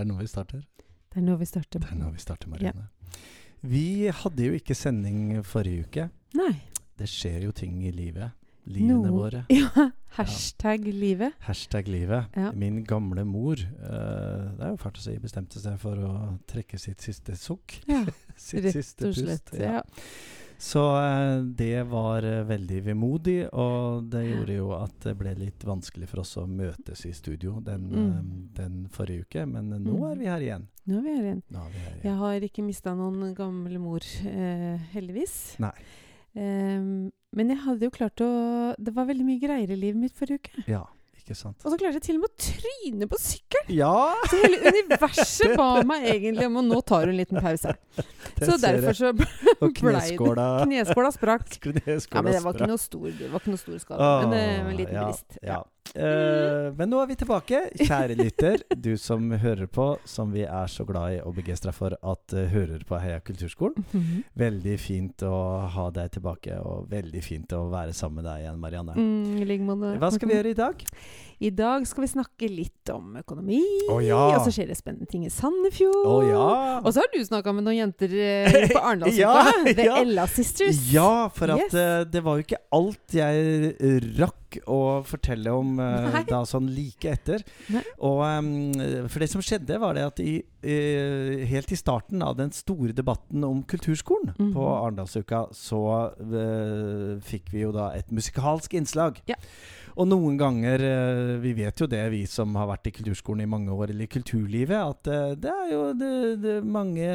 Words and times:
Det 0.00 0.08
nå? 0.08 0.14
Er 0.14 0.16
nå 0.16 0.20
vi 0.24 0.30
starter. 0.30 0.64
Det 1.10 1.20
er 1.20 1.24
nå 1.26 1.36
vi 1.36 1.46
starter. 1.48 1.82
Det 1.84 1.92
er 1.92 2.00
nå 2.00 2.10
vi 2.14 2.22
starter, 2.22 2.48
Marianne. 2.48 2.88
Vi 3.60 4.08
hadde 4.08 4.46
jo 4.46 4.56
ikke 4.56 4.76
sending 4.78 5.40
forrige 5.44 5.86
uke. 5.86 6.10
Nei. 6.38 6.52
Det 6.96 7.08
skjer 7.10 7.44
jo 7.44 7.52
ting 7.56 7.82
i 7.84 7.92
livet. 7.92 8.32
Livene 8.70 9.08
no. 9.08 9.16
våre. 9.18 9.44
Ja. 9.52 9.90
Hashtag 10.16 10.88
livet. 10.90 11.36
Hashtag 11.46 11.88
livet. 11.88 12.32
Ja. 12.34 12.50
Min 12.52 12.80
gamle 12.84 13.22
mor 13.24 13.54
uh, 13.54 14.48
Det 14.56 14.64
er 14.66 14.72
jo 14.72 14.78
fælt 14.82 14.98
å 14.98 15.04
si 15.04 15.14
bestemte 15.22 15.62
seg 15.62 15.76
for 15.78 16.00
å 16.02 16.14
trekke 16.50 16.80
sitt 16.82 17.04
siste 17.04 17.36
sukk. 17.38 17.76
Ja, 17.86 18.02
Sitt 18.40 18.64
rett 18.64 18.74
siste 18.74 19.12
pust. 19.12 19.54
Ja. 19.54 19.84
Så 20.60 20.80
eh, 21.00 21.38
det 21.56 21.86
var 21.88 22.22
eh, 22.28 22.42
veldig 22.44 22.82
vemodig, 22.84 23.38
og 23.56 24.10
det 24.12 24.26
gjorde 24.28 24.56
jo 24.58 24.66
at 24.76 24.92
det 25.06 25.14
ble 25.16 25.32
litt 25.38 25.64
vanskelig 25.64 26.08
for 26.10 26.20
oss 26.20 26.34
å 26.36 26.44
møtes 26.46 27.06
i 27.08 27.12
studio 27.16 27.62
den, 27.64 27.86
Mm. 27.88 28.10
eh, 28.10 28.26
den 28.58 28.74
forrige 28.92 29.24
uke. 29.24 29.46
Men 29.48 29.72
eh, 29.72 29.78
nå 29.80 29.94
Mm. 29.96 30.04
er 30.10 30.16
vi 30.20 30.26
her 30.28 30.40
igjen. 30.44 30.66
Nå 30.86 30.98
er 30.98 31.02
vi 31.06 31.14
her 31.16 31.24
igjen. 31.24 31.42
Vi 31.48 31.56
her 31.56 31.90
igjen. 31.94 32.04
Jeg 32.04 32.16
har 32.20 32.40
ikke 32.50 32.62
mista 32.66 32.94
noen 32.94 33.34
gamle 33.34 33.78
mor, 33.80 34.04
eh, 34.26 34.76
heldigvis. 34.92 35.56
Nei. 35.58 35.72
Um, 36.36 37.10
men 37.34 37.48
jeg 37.50 37.58
hadde 37.64 37.82
jo 37.88 37.90
klart 37.90 38.20
å 38.22 38.28
Det 38.78 38.92
var 38.94 39.06
veldig 39.08 39.24
mye 39.26 39.40
greier 39.42 39.70
i 39.72 39.74
livet 39.80 39.96
mitt 39.98 40.12
forrige 40.14 40.38
uke. 40.44 40.62
Ja, 40.68 40.84
ikke 41.30 41.38
sant. 41.38 41.62
Og 41.62 41.70
så 41.72 41.78
klarte 41.78 42.00
jeg 42.00 42.04
til 42.08 42.18
og 42.18 42.24
med 42.24 42.30
å 42.30 42.42
tryne 42.42 43.08
på 43.10 43.18
sykkel! 43.22 43.72
Ja! 43.76 43.94
Så 44.26 44.40
hele 44.42 44.72
universet 44.74 45.54
ba 45.58 45.68
meg 45.86 46.06
egentlig 46.10 46.48
om 46.50 46.58
å 46.58 46.64
nå 46.66 46.80
tar 46.86 47.06
du 47.06 47.14
en 47.14 47.20
liten 47.20 47.38
pause. 47.42 47.74
Det 48.40 48.48
Så 48.48 48.56
derfor 48.62 48.96
så 48.98 49.12
blei 49.14 49.28
ble 49.46 49.60
det 49.62 49.72
kneskåla 49.78 50.46
Kneskåla 50.64 51.12
sprakk. 51.14 51.58
Kneskåla 51.66 52.18
Ja, 52.18 52.24
men 52.26 52.34
det 52.34 52.42
var 52.46 52.58
ikke 52.58 52.70
noe 52.72 52.82
stor, 52.82 53.06
det 53.14 53.30
var 53.30 53.44
ikke 53.44 53.54
noe 53.54 53.62
stor 53.62 53.82
skade. 53.84 54.10
men 54.24 54.34
det 54.34 54.42
var 54.48 54.72
en 54.72 54.80
liten 54.80 54.98
ja, 54.98 55.06
brist. 55.06 55.38
Ja. 55.46 55.60
Eh, 55.94 56.66
men 56.76 56.90
nå 56.90 57.00
er 57.02 57.08
vi 57.10 57.16
tilbake. 57.18 57.62
Kjære 57.80 58.16
lytter, 58.18 58.62
du 58.76 58.92
som 59.00 59.30
hører 59.42 59.70
på, 59.70 59.88
som 60.08 60.34
vi 60.34 60.44
er 60.46 60.70
så 60.70 60.86
glad 60.88 61.16
i 61.16 61.20
og 61.24 61.34
begeistra 61.38 61.72
for 61.74 61.96
at 61.96 62.36
uh, 62.36 62.44
hører 62.52 62.84
på 62.86 63.00
Heia 63.02 63.20
kulturskolen. 63.24 63.86
Mhm. 63.90 64.22
Veldig 64.40 64.76
fint 64.80 65.24
å 65.26 65.40
ha 65.74 65.88
deg 65.94 66.14
tilbake, 66.16 66.60
og 66.62 66.90
veldig 66.92 67.24
fint 67.24 67.56
å 67.56 67.64
være 67.72 67.96
sammen 67.96 68.20
med 68.20 68.30
deg 68.30 68.44
igjen, 68.44 68.62
Marianne. 68.62 68.94
Mm, 68.96 69.42
like. 69.48 69.80
Hva 70.00 70.12
skal 70.14 70.30
vi 70.30 70.38
gjøre 70.38 70.54
i 70.54 70.58
dag? 70.58 70.86
I 71.40 71.48
dag 71.56 71.86
skal 71.88 72.04
vi 72.04 72.08
snakke 72.12 72.48
litt 72.52 72.90
om 72.92 73.14
økonomi. 73.16 73.62
oh, 73.88 74.00
ja. 74.04 74.18
Og 74.36 74.42
så 74.44 74.52
skjer 74.52 74.68
det 74.68 74.76
spennende 74.76 75.06
ting 75.08 75.22
i 75.24 75.30
Sandefjord. 75.32 76.02
Oh, 76.04 76.20
ja! 76.26 76.80
Og 76.84 76.92
så 76.92 77.00
har 77.00 77.08
du 77.14 77.20
snakka 77.24 77.54
med 77.56 77.64
noen 77.64 77.78
jenter 77.78 78.12
eh, 78.12 78.66
på 78.68 78.82
Arendalsuka. 78.90 79.22
Ja, 79.22 79.72
The. 79.72 79.86
Ella 80.02 80.26
Sisters. 80.28 80.82
Ja, 80.92 81.28
for 81.32 81.54
at 81.56 81.62
Yes. 81.64 81.72
uh, 81.76 82.04
det 82.12 82.20
var 82.26 82.36
jo 82.36 82.44
ikke 82.44 82.60
alt 82.76 83.16
jeg 83.16 83.72
rakk 84.20 84.36
å 84.68 84.78
fortelle 85.06 85.52
om 85.54 85.76
uh, 85.80 86.20
da 86.28 86.42
sånn 86.48 86.68
like 86.74 87.08
etter. 87.12 87.40
Nei. 87.72 87.84
Og 88.04 88.20
um, 88.26 89.06
For 89.08 89.22
det 89.24 89.30
som 89.32 89.40
skjedde, 89.44 89.76
var 89.80 89.94
det 89.96 90.04
at 90.10 90.20
i, 90.24 90.36
uh, 90.44 91.44
helt 91.54 91.72
i 91.72 91.78
starten 91.78 92.20
av 92.26 92.36
den 92.40 92.52
store 92.52 92.92
debatten 92.96 93.46
om 93.48 93.62
kulturskolen 93.64 94.34
Mhm. 94.36 94.52
på 94.56 94.68
Arendalsuka, 94.76 95.46
så 95.56 95.80
fikk 97.24 97.52
vi 97.54 97.64
jo 97.64 97.72
da 97.76 97.92
et 97.96 98.10
musikalsk 98.12 98.74
innslag. 98.76 99.22
Ja. 99.30 99.36
Og 99.96 100.06
noen 100.08 100.36
ganger 100.38 100.82
eh, 100.86 101.32
Vi 101.42 101.52
vet 101.58 101.80
jo 101.82 101.86
det, 101.90 102.02
vi 102.12 102.22
som 102.30 102.54
har 102.58 102.68
vært 102.70 102.86
i 102.90 102.92
kulturskolen 102.94 103.42
i 103.44 103.50
mange 103.50 103.72
år, 103.74 103.90
eller 103.90 104.06
i 104.06 104.10
kulturlivet, 104.12 104.76
at 104.76 105.10
eh, 105.10 105.34
det 105.40 105.50
er 105.54 105.72
jo 105.72 105.82
det, 105.98 106.12
det 106.44 106.54
er 106.60 106.68
mange 106.76 107.08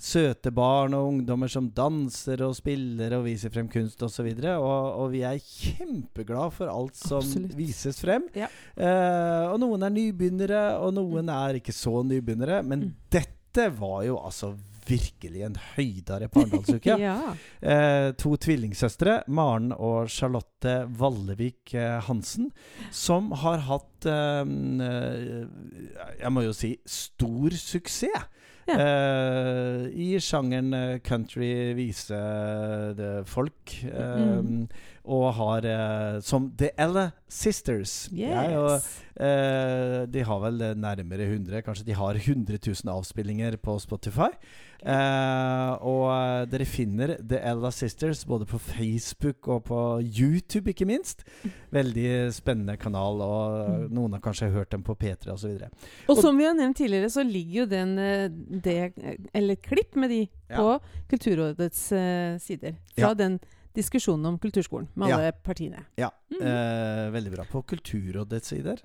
søte 0.00 0.52
barn 0.54 0.94
og 0.98 1.08
ungdommer 1.14 1.50
som 1.52 1.70
danser 1.76 2.42
og 2.46 2.56
spiller 2.58 3.16
og 3.18 3.24
viser 3.28 3.52
frem 3.54 3.68
kunst 3.72 4.02
osv. 4.06 4.26
Og, 4.30 4.42
så 4.42 4.56
og, 4.60 4.88
og 5.04 5.10
vi 5.14 5.22
er 5.26 5.40
kjempeglad 5.40 6.54
for 6.56 6.70
alt 6.72 6.96
som 6.98 7.22
Absolutt. 7.24 7.56
vises 7.58 8.00
frem. 8.02 8.26
Ja. 8.36 8.48
Eh, 8.76 9.46
og 9.52 9.58
noen 9.62 9.86
er 9.86 9.94
nybegynnere, 9.94 10.64
og 10.82 10.94
noen 10.98 11.30
er 11.32 11.60
ikke 11.60 11.74
så 11.76 12.00
nybegynnere. 12.06 12.62
Men 12.66 12.80
Mm. 12.80 12.94
dette 13.12 13.66
var 13.76 14.04
jo 14.06 14.14
altså 14.16 14.54
virkelig 14.88 15.42
en 15.46 15.56
høydare 15.76 16.28
på 16.32 16.42
Arendalsuka. 16.44 16.96
ja. 17.06 17.16
Eh, 17.60 18.10
to 18.20 18.34
tvillingsøstre, 18.40 19.20
Maren 19.28 19.72
og 19.76 20.08
Charlotte 20.12 20.76
Vallevik 21.00 21.74
eh, 21.74 21.98
Hansen, 22.08 22.50
som 22.90 23.32
har 23.44 23.64
hatt 23.68 24.06
eh, 24.08 24.44
eh, 24.88 26.20
Jeg 26.22 26.32
må 26.32 26.44
jo 26.48 26.52
si 26.56 26.76
stor 26.88 27.50
suksess. 27.56 28.08
Ja. 28.14 28.26
Eh, 28.70 29.86
I 29.98 30.12
sjangeren 30.22 30.74
eh, 30.76 30.98
country, 31.02 31.72
vise, 31.74 32.20
det, 32.98 33.12
folk. 33.26 33.76
eh, 33.88 34.38
Mm. 34.40 34.68
Og 35.04 35.30
har 35.34 35.64
eh, 35.64 36.20
som 36.20 36.50
The 36.60 36.70
Ella 36.76 37.10
Sisters. 37.30 38.08
Yes. 38.12 38.20
Ja, 38.20 38.42
og, 38.60 38.88
eh, 39.16 40.06
de 40.12 40.24
har 40.26 40.40
vel 40.42 40.60
eh, 40.60 40.74
nærmere 40.76 41.24
100, 41.30 41.62
kanskje 41.64 41.86
de 41.86 41.94
har 41.96 42.14
100 42.20 42.58
000 42.66 42.90
avspillinger 42.92 43.56
på 43.64 43.78
Spotify. 43.80 44.28
Eh, 44.80 45.72
og 45.84 46.04
eh, 46.12 46.44
dere 46.52 46.66
finner 46.68 47.14
The 47.20 47.40
Ella 47.50 47.70
Sisters 47.74 48.22
både 48.28 48.46
på 48.48 48.58
Facebook 48.60 49.48
og 49.52 49.64
på 49.68 49.80
YouTube, 50.04 50.70
ikke 50.72 50.86
minst. 50.88 51.24
Veldig 51.72 52.32
spennende 52.36 52.76
kanal, 52.80 53.20
og 53.24 53.86
noen 53.92 54.16
har 54.16 54.22
kanskje 54.24 54.50
hørt 54.54 54.72
dem 54.72 54.84
på 54.86 54.96
P3 55.00 55.32
osv. 55.34 55.62
Og 56.08 56.20
som 56.20 56.36
vi 56.40 56.44
har 56.48 56.56
nevnt 56.58 56.76
tidligere, 56.80 57.10
så 57.12 57.24
ligger 57.24 57.62
jo 57.62 57.70
den 57.72 57.96
eh, 57.98 58.28
det, 58.64 58.76
Eller 59.34 59.54
klipp 59.64 59.96
med 59.96 60.10
de 60.12 60.26
Ja. 60.50 60.56
på 60.56 60.80
Kulturrådets 61.12 61.92
uh, 61.92 62.38
sider. 62.42 62.72
Fra 62.98 63.12
Ja. 63.12 63.14
den 63.14 63.36
diskusjonen 63.74 64.26
om 64.26 64.38
kulturskolen 64.38 64.88
med 64.94 65.08
Ja. 65.08 65.16
alle 65.16 65.32
partiene. 65.32 65.84
Ja, 65.96 66.10
Mm. 66.30 66.46
eh, 66.46 67.10
veldig 67.12 67.32
bra. 67.32 67.44
På 67.50 67.62
Kulturrådets 67.62 68.48
sider. 68.48 68.76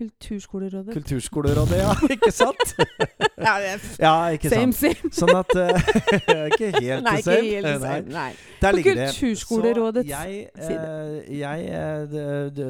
Kulturskolerådet. 0.00 0.94
Kulturskolerådet, 0.94 1.76
ja. 1.76 1.90
Ikke 2.14 2.30
sant? 2.32 2.70
ja, 3.46 3.54
det 3.60 3.72
er 3.74 3.82
Ja, 4.00 4.12
ikke 4.32 4.48
same, 4.48 4.72
sant. 4.72 4.96
same. 4.96 5.10
Sånn 5.20 5.32
at 5.36 5.52
uh, 5.52 6.46
Ikke 6.48 6.70
helt 6.78 7.04
Nei, 7.04 7.16
det 7.20 7.34
ikke 7.36 7.50
helt 7.50 7.66
Nei. 7.66 7.74
same. 7.82 8.14
Nei. 8.14 8.30
Der 8.62 8.76
ligger 8.78 8.96
det. 8.96 9.08
Kulturskolerådets 9.12 10.08
jeg, 10.08 10.38
eh, 10.56 11.36
jeg 11.40 12.08
d- 12.56 12.64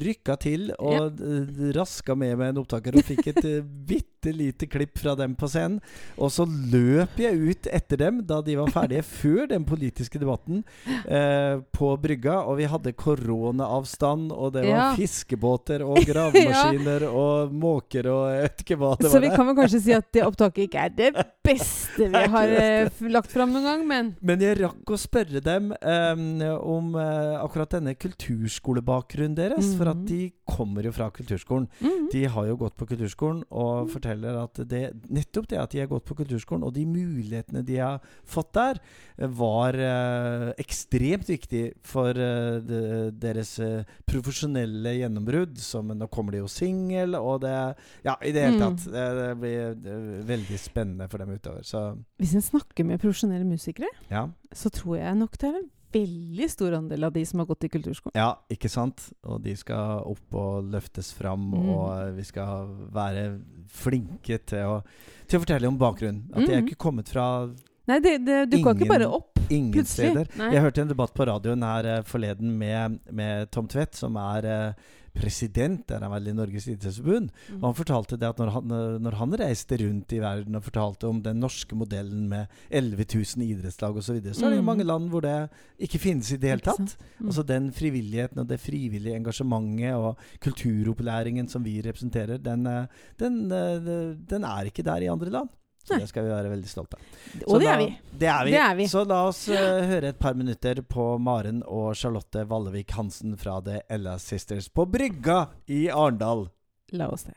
rykka 0.00 0.36
til 0.40 0.70
og 0.78 1.20
ja. 1.20 1.42
raska 1.76 2.16
med 2.16 2.32
meg 2.40 2.54
en 2.54 2.62
opptaker 2.62 2.96
og 3.00 3.04
fikk 3.08 3.28
et 3.34 3.42
bitte 3.88 4.32
lite 4.36 4.66
klipp 4.68 4.98
fra 5.00 5.14
dem 5.16 5.32
på 5.40 5.48
scenen. 5.48 5.78
Og 6.20 6.28
så 6.32 6.44
løp 6.48 7.16
jeg 7.20 7.36
ut 7.40 7.68
etter 7.72 8.00
dem 8.02 8.20
da 8.28 8.40
de 8.44 8.56
var 8.60 8.68
ferdige, 8.72 9.04
før 9.04 9.46
den 9.52 9.64
politiske 9.68 10.20
debatten, 10.20 10.60
uh, 11.08 11.60
på 11.76 11.92
brygga. 12.04 12.40
Og 12.48 12.58
vi 12.60 12.68
hadde 12.72 12.92
koronaavstand, 13.00 14.32
og 14.32 14.52
det 14.56 14.64
var 14.68 14.76
Ja. 14.76 14.88
fiskebåter 14.96 15.84
og 15.84 16.00
gravemaskiner 16.46 17.06
og 17.10 17.52
måker 17.52 18.08
og 18.12 18.22
jeg 18.32 18.42
vet 18.46 18.64
ikke 18.64 18.78
hva 18.80 18.90
det 18.96 19.06
var. 19.08 19.12
Så 19.14 19.20
vi 19.22 19.28
der. 19.28 19.36
kan 19.36 19.46
vel 19.50 19.56
kanskje 19.60 19.80
si 19.84 19.92
at 19.96 20.08
det 20.16 20.24
opptaket 20.26 20.66
ikke 20.68 20.84
er 20.86 20.94
det 20.96 21.10
beste 21.50 22.08
vi 22.10 22.24
har 22.34 22.48
eh, 22.60 22.90
lagt 23.12 23.32
fram 23.32 23.52
noen 23.54 23.64
gang, 23.66 23.86
men 23.88 24.12
Men 24.20 24.40
jeg 24.44 24.58
rakk 24.60 24.90
å 24.94 24.98
spørre 25.00 25.40
dem 25.44 25.70
um, 25.72 26.24
om 26.60 26.94
uh, 26.96 27.40
akkurat 27.44 27.76
denne 27.78 27.94
kulturskolebakgrunnen 27.96 29.36
deres. 29.36 29.74
For 29.78 29.88
at 29.90 29.96
Mhm. 30.00 30.06
de 30.06 30.32
kommer 30.50 30.82
jo 30.86 30.92
fra 30.92 31.10
kulturskolen. 31.10 31.68
Mhm. 31.80 32.08
De 32.12 32.24
har 32.24 32.46
jo 32.46 32.56
gått 32.56 32.76
på 32.76 32.86
kulturskolen 32.88 33.42
og 33.50 33.90
forteller 33.90 34.36
at 34.42 34.54
det, 34.68 34.92
nettopp 35.10 35.48
det 35.48 35.58
at 35.60 35.70
de 35.70 35.80
har 35.80 35.86
gått 35.90 36.04
på 36.04 36.16
kulturskolen, 36.16 36.64
og 36.64 36.74
de 36.74 36.84
mulighetene 36.86 37.64
de 37.64 37.76
har 37.78 38.00
fått 38.24 38.52
der, 38.54 38.80
eh, 39.18 39.26
var 39.26 39.74
uh, 39.74 40.52
ekstremt 40.58 41.28
viktig 41.28 41.74
for 41.82 42.10
uh, 42.10 42.60
de, 42.60 43.10
deres 43.12 43.58
profesjonelle 44.06 44.96
gjennombrudd. 45.00 45.58
Som 45.60 45.88
nå 45.94 46.06
kommer 46.20 46.36
de 46.36 46.42
jo 46.44 46.48
singel, 46.52 47.16
og 47.18 47.40
det 47.46 47.56
Ja, 48.04 48.14
i 48.20 48.30
det 48.36 48.44
hele 48.44 48.60
Mm. 48.60 48.76
tatt. 48.76 48.84
Det, 48.92 49.08
det 49.16 49.34
blir 49.40 50.24
veldig 50.28 50.58
spennende 50.60 51.08
for 51.10 51.18
dem 51.18 51.32
utover. 51.34 51.62
Så 51.64 51.82
Hvis 52.20 52.34
en 52.36 52.42
snakker 52.44 52.84
med 52.84 53.00
profesjonelle 53.00 53.44
musikere, 53.48 53.88
ja. 54.10 54.28
så 54.52 54.70
tror 54.70 54.98
jeg 55.00 55.16
nok 55.16 55.38
det 55.38 55.48
er 55.48 55.58
en 55.62 55.70
veldig 55.92 56.46
stor 56.50 56.72
andel 56.76 57.02
av 57.04 57.12
de 57.12 57.24
som 57.26 57.40
har 57.42 57.46
gått 57.50 57.64
i 57.66 57.68
kulturskolen. 57.68 58.14
Ja, 58.14 58.34
ikke 58.48 58.68
sant? 58.70 59.08
Og 59.24 59.40
de 59.42 59.56
skal 59.56 60.04
opp 60.06 60.34
og 60.38 60.68
løftes 60.70 61.12
fram, 61.12 61.50
Mm. 61.50 61.68
og 61.74 62.14
vi 62.16 62.22
skal 62.22 62.68
være 62.94 63.40
flinke 63.68 64.38
til 64.46 64.58
å, 64.70 64.84
til 65.26 65.40
å 65.40 65.42
fortelle 65.44 65.66
om 65.66 65.78
bakgrunnen. 65.80 66.28
At 66.32 66.46
de 66.46 66.52
er 66.54 66.60
Mm. 66.62 66.68
ikke 66.68 66.78
kommet 66.78 67.08
fra 67.08 67.50
Nei, 67.88 67.98
det, 67.98 68.24
det 68.24 68.50
dukka 68.52 68.74
ikke 68.76 68.86
bare 68.88 69.08
opp 69.10 69.29
ingen 69.50 69.72
plutselig. 69.72 70.10
steder. 70.14 70.32
Nei. 70.40 70.52
Jeg 70.54 70.64
hørte 70.66 70.84
en 70.84 70.94
debatt 70.94 71.14
på 71.14 71.26
radioen 71.28 71.62
her 71.66 71.90
uh, 71.98 72.00
forleden 72.06 72.56
med, 72.58 73.00
med 73.10 73.50
Tom 73.54 73.68
Tvedt, 73.70 73.98
som 74.00 74.16
er 74.20 74.48
uh, 74.48 74.88
president 75.16 75.90
er 75.90 76.04
han 76.04 76.12
vel 76.12 76.30
i 76.30 76.34
Norges 76.36 76.66
idrettsforbund. 76.70 77.30
Mm. 77.50 77.58
Og 77.58 77.64
han 77.68 77.76
fortalte 77.78 78.18
det 78.20 78.28
at 78.28 78.40
når 78.40 78.52
han, 78.54 78.74
eh, 78.76 78.98
når 79.02 79.16
han 79.18 79.36
reiste 79.42 79.78
rundt 79.82 80.14
i 80.14 80.20
verden 80.22 80.58
og 80.58 80.66
fortalte 80.66 81.08
om 81.10 81.22
den 81.24 81.40
norske 81.42 81.76
modellen 81.78 82.28
med 82.30 82.46
11 82.70 83.06
000 83.14 83.46
idrettslag 83.48 83.96
osv., 83.96 84.06
så, 84.10 84.16
videre, 84.16 84.34
så 84.34 84.46
er 84.46 84.50
det 84.54 84.60
jo 84.60 84.62
Mm. 84.62 84.70
mange 84.70 84.86
land 84.86 85.10
hvor 85.10 85.22
det 85.22 85.50
ikke 85.78 85.98
finnes 85.98 86.32
i 86.32 86.36
det 86.36 86.50
hele 86.50 86.64
tatt. 86.64 86.96
Mm. 87.18 87.26
Altså 87.26 87.42
den 87.46 87.70
frivilligheten 87.72 88.38
og 88.38 88.48
det 88.48 88.60
frivillige 88.60 89.16
engasjementet 89.16 89.94
og 89.94 90.18
kulturopplæringen 90.40 91.48
som 91.48 91.62
vi 91.64 91.80
representerer, 91.82 92.38
den, 92.38 92.66
eh, 92.66 92.86
den, 93.18 93.50
eh, 93.52 94.16
den 94.30 94.44
er 94.44 94.70
ikke 94.70 94.82
der 94.82 95.02
i 95.02 95.10
andre 95.10 95.30
land. 95.30 95.48
Det 95.90 96.08
skal 96.10 96.26
vi 96.26 96.32
være 96.32 96.52
veldig 96.52 96.70
stolte 96.70 96.98
av. 96.98 97.08
Og 97.46 97.60
det 97.60 97.66
da, 97.66 97.72
er 97.74 97.82
vi. 97.82 97.88
Det 98.10 98.30
er 98.30 98.44
vi. 98.46 98.54
Det 98.54 98.62
er 98.64 98.76
vi. 98.78 98.88
Så 98.92 99.04
la 99.08 99.20
oss 99.28 99.42
uh, 99.52 99.58
høre 99.90 100.14
et 100.14 100.20
par 100.20 100.38
minutter 100.38 100.82
på 100.86 101.12
Maren 101.22 101.62
og 101.66 101.92
Charlotte 101.98 102.46
Vallevik 102.50 102.96
Hansen 102.96 103.36
fra 103.40 103.60
The 103.64 103.82
Ella 103.90 104.18
Sisters 104.22 104.70
på 104.72 104.86
Brygga 104.90 105.44
i 105.66 105.88
Arendal. 105.90 106.48
La 106.96 107.10
oss 107.12 107.28
det. 107.28 107.36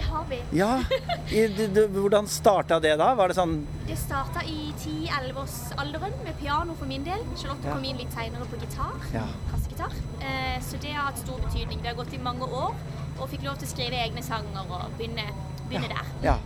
Det 0.00 0.06
har 0.08 0.24
vi. 0.30 0.38
Ja. 0.56 0.68
I, 1.28 1.42
du, 1.56 1.66
du, 1.76 1.80
hvordan 2.00 2.26
starta 2.30 2.78
det 2.80 2.94
da? 2.96 3.10
Var 3.18 3.28
det 3.28 3.34
sånn 3.36 3.54
Det 3.86 3.96
starta 4.00 4.40
i 4.48 4.70
10-11-årsalderen 4.80 6.14
med 6.24 6.38
piano 6.40 6.74
for 6.78 6.88
min 6.88 7.04
del. 7.04 7.20
Charlotte 7.36 7.66
Ja. 7.68 7.74
kom 7.74 7.84
inn 7.84 7.98
litt 8.00 8.12
seinere 8.16 8.46
på 8.48 8.60
gitar. 8.62 8.96
Ja. 9.12 9.26
Kassegitar. 9.50 9.92
Eh, 10.24 10.56
så 10.64 10.80
det 10.80 10.94
har 10.96 11.10
hatt 11.10 11.20
stor 11.20 11.40
betydning. 11.44 11.82
Det 11.82 11.92
har 11.92 11.98
gått 12.00 12.14
i 12.16 12.20
mange 12.22 12.48
år, 12.48 12.74
og 13.18 13.28
fikk 13.28 13.44
lov 13.44 13.58
til 13.60 13.68
å 13.68 13.72
skrive 13.74 14.00
egne 14.06 14.22
sanger 14.24 14.64
og 14.72 14.88
begynne, 14.96 15.26
begynne 15.68 15.92
der. 15.92 16.08
Ja. 16.24 16.38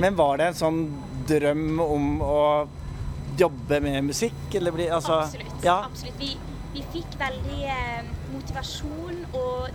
Men 0.00 0.16
var 0.16 0.40
det 0.40 0.48
en 0.52 0.58
sånn 0.62 0.80
drøm 1.28 1.80
om 1.84 2.08
å 2.24 2.40
jobbe 3.38 3.80
med 3.84 4.04
musikk, 4.08 4.48
eller 4.54 4.72
bli 4.72 4.88
Altså 4.92 5.20
Absolutt. 5.26 5.60
Ja. 5.64 5.76
Absolutt. 5.90 6.16
Vi, 6.20 6.32
vi 6.72 6.82
fikk 6.96 7.18
veldig 7.20 7.60
eh, 7.76 8.02
motivasjon, 8.32 9.26
og 9.36 9.68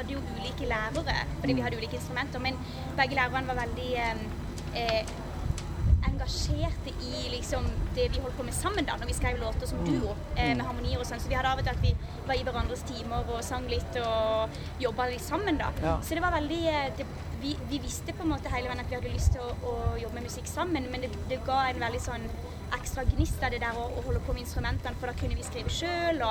hadde 0.00 0.16
jo 0.16 0.20
ulike 0.36 0.66
lærere, 0.70 1.16
fordi 1.40 1.52
Mm. 1.52 1.56
vi 1.56 1.62
hadde 1.68 1.76
ulike 1.80 1.96
instrumenter, 2.00 2.38
men 2.40 2.56
begge 2.96 3.14
lærerne 3.20 3.46
var 3.46 3.60
veldig 3.64 3.90
eh, 3.96 4.24
eh, 4.76 5.04
engasjerte 6.08 6.92
i 7.04 7.28
liksom, 7.34 7.64
det 7.94 8.06
vi 8.14 8.20
holdt 8.24 8.36
på 8.38 8.44
med 8.46 8.54
sammen 8.56 8.86
da, 8.88 8.96
når 9.00 9.06
vi 9.10 9.16
skrev 9.18 9.38
låter 9.40 9.66
som 9.68 9.78
Mm. 9.78 9.88
duo, 10.00 10.14
eh, 10.36 10.54
med 10.56 10.64
harmonier 10.66 10.98
og 10.98 11.04
sånn. 11.06 11.20
Så 11.20 11.28
vi 11.28 11.34
hadde 11.34 11.48
av 11.52 11.58
og 11.58 11.64
til 11.64 11.70
at 11.74 11.82
vi 11.82 11.94
var 12.26 12.34
i 12.34 12.42
hverandres 12.44 12.82
timer 12.88 13.24
og 13.34 13.42
sang 13.44 13.66
litt 13.68 13.96
og 13.96 14.48
jobba 14.80 15.08
litt 15.10 15.20
sammen 15.20 15.58
da. 15.58 15.70
Ja. 15.82 15.98
Så 16.00 16.14
det 16.14 16.22
var 16.22 16.32
veldig 16.32 16.62
eh, 16.68 16.90
det, 16.96 17.06
vi, 17.40 17.56
vi 17.70 17.78
visste 17.78 18.12
på 18.12 18.22
en 18.22 18.30
måte 18.32 18.48
hele 18.52 18.68
veien 18.68 18.80
at 18.80 18.88
vi 18.90 18.94
hadde 18.96 19.12
lyst 19.12 19.32
til 19.32 19.40
å, 19.40 19.52
å 19.64 19.98
jobbe 20.00 20.14
med 20.14 20.24
musikk 20.24 20.46
sammen, 20.46 20.90
men 20.90 21.00
det, 21.02 21.10
det 21.28 21.40
ga 21.46 21.68
en 21.70 21.80
veldig 21.80 22.00
sånn 22.00 22.28
ekstra 22.78 23.04
gnist 23.04 23.42
av 23.42 23.50
det 23.50 23.60
der 23.60 23.72
å, 23.76 23.88
å 23.98 24.02
holde 24.06 24.20
på 24.20 24.32
med 24.32 24.42
instrumentene, 24.46 24.94
for 25.00 25.06
da 25.06 25.12
kunne 25.12 25.34
vi 25.36 25.42
skrive 25.42 25.68
sjøl. 25.68 26.22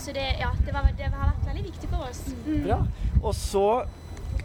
Så 0.00 0.12
det, 0.16 0.26
ja, 0.40 0.50
det, 0.64 0.72
var, 0.72 0.88
det 0.96 1.10
har 1.12 1.30
vært 1.32 1.46
veldig 1.50 1.64
viktig 1.70 1.90
for 1.92 2.08
oss. 2.08 2.22
Mm. 2.46 2.62
Bra. 2.64 2.78
Og 3.22 3.34
så 3.36 3.64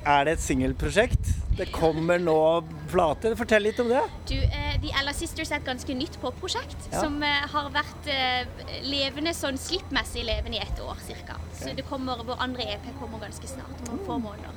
er 0.05 0.25
det 0.27 0.35
et 0.35 0.43
singelprosjekt. 0.43 1.31
Det 1.55 1.69
kommer 1.71 2.19
nå 2.19 2.35
plate. 2.91 3.31
Fortell 3.39 3.63
litt 3.63 3.79
om 3.79 3.87
det. 3.89 4.01
Du, 4.27 4.35
eh, 4.35 4.75
The 4.83 4.91
Ella 4.99 5.13
Sisters 5.15 5.53
er 5.53 5.61
et 5.61 5.67
ganske 5.69 5.95
nytt 5.95 6.19
popprosjekt 6.21 6.89
Ja. 6.91 6.99
som 7.05 7.15
eh, 7.23 7.47
har 7.53 7.69
vært 7.71 8.09
eh, 8.11 8.43
levende 8.83 9.31
sånn 9.33 9.57
slippmessig 9.57 10.25
levende 10.27 10.59
i 10.59 10.61
ett 10.65 10.81
år 10.83 10.99
ca. 11.25 11.39
Så 11.55 11.71
det 11.77 11.87
kommer, 11.87 12.25
vår 12.27 12.43
andre 12.43 12.67
EP 12.75 12.91
kommer 12.99 13.23
ganske 13.23 13.47
snart, 13.47 13.87
om 13.89 14.03
få 14.05 14.19
måneder. 14.19 14.51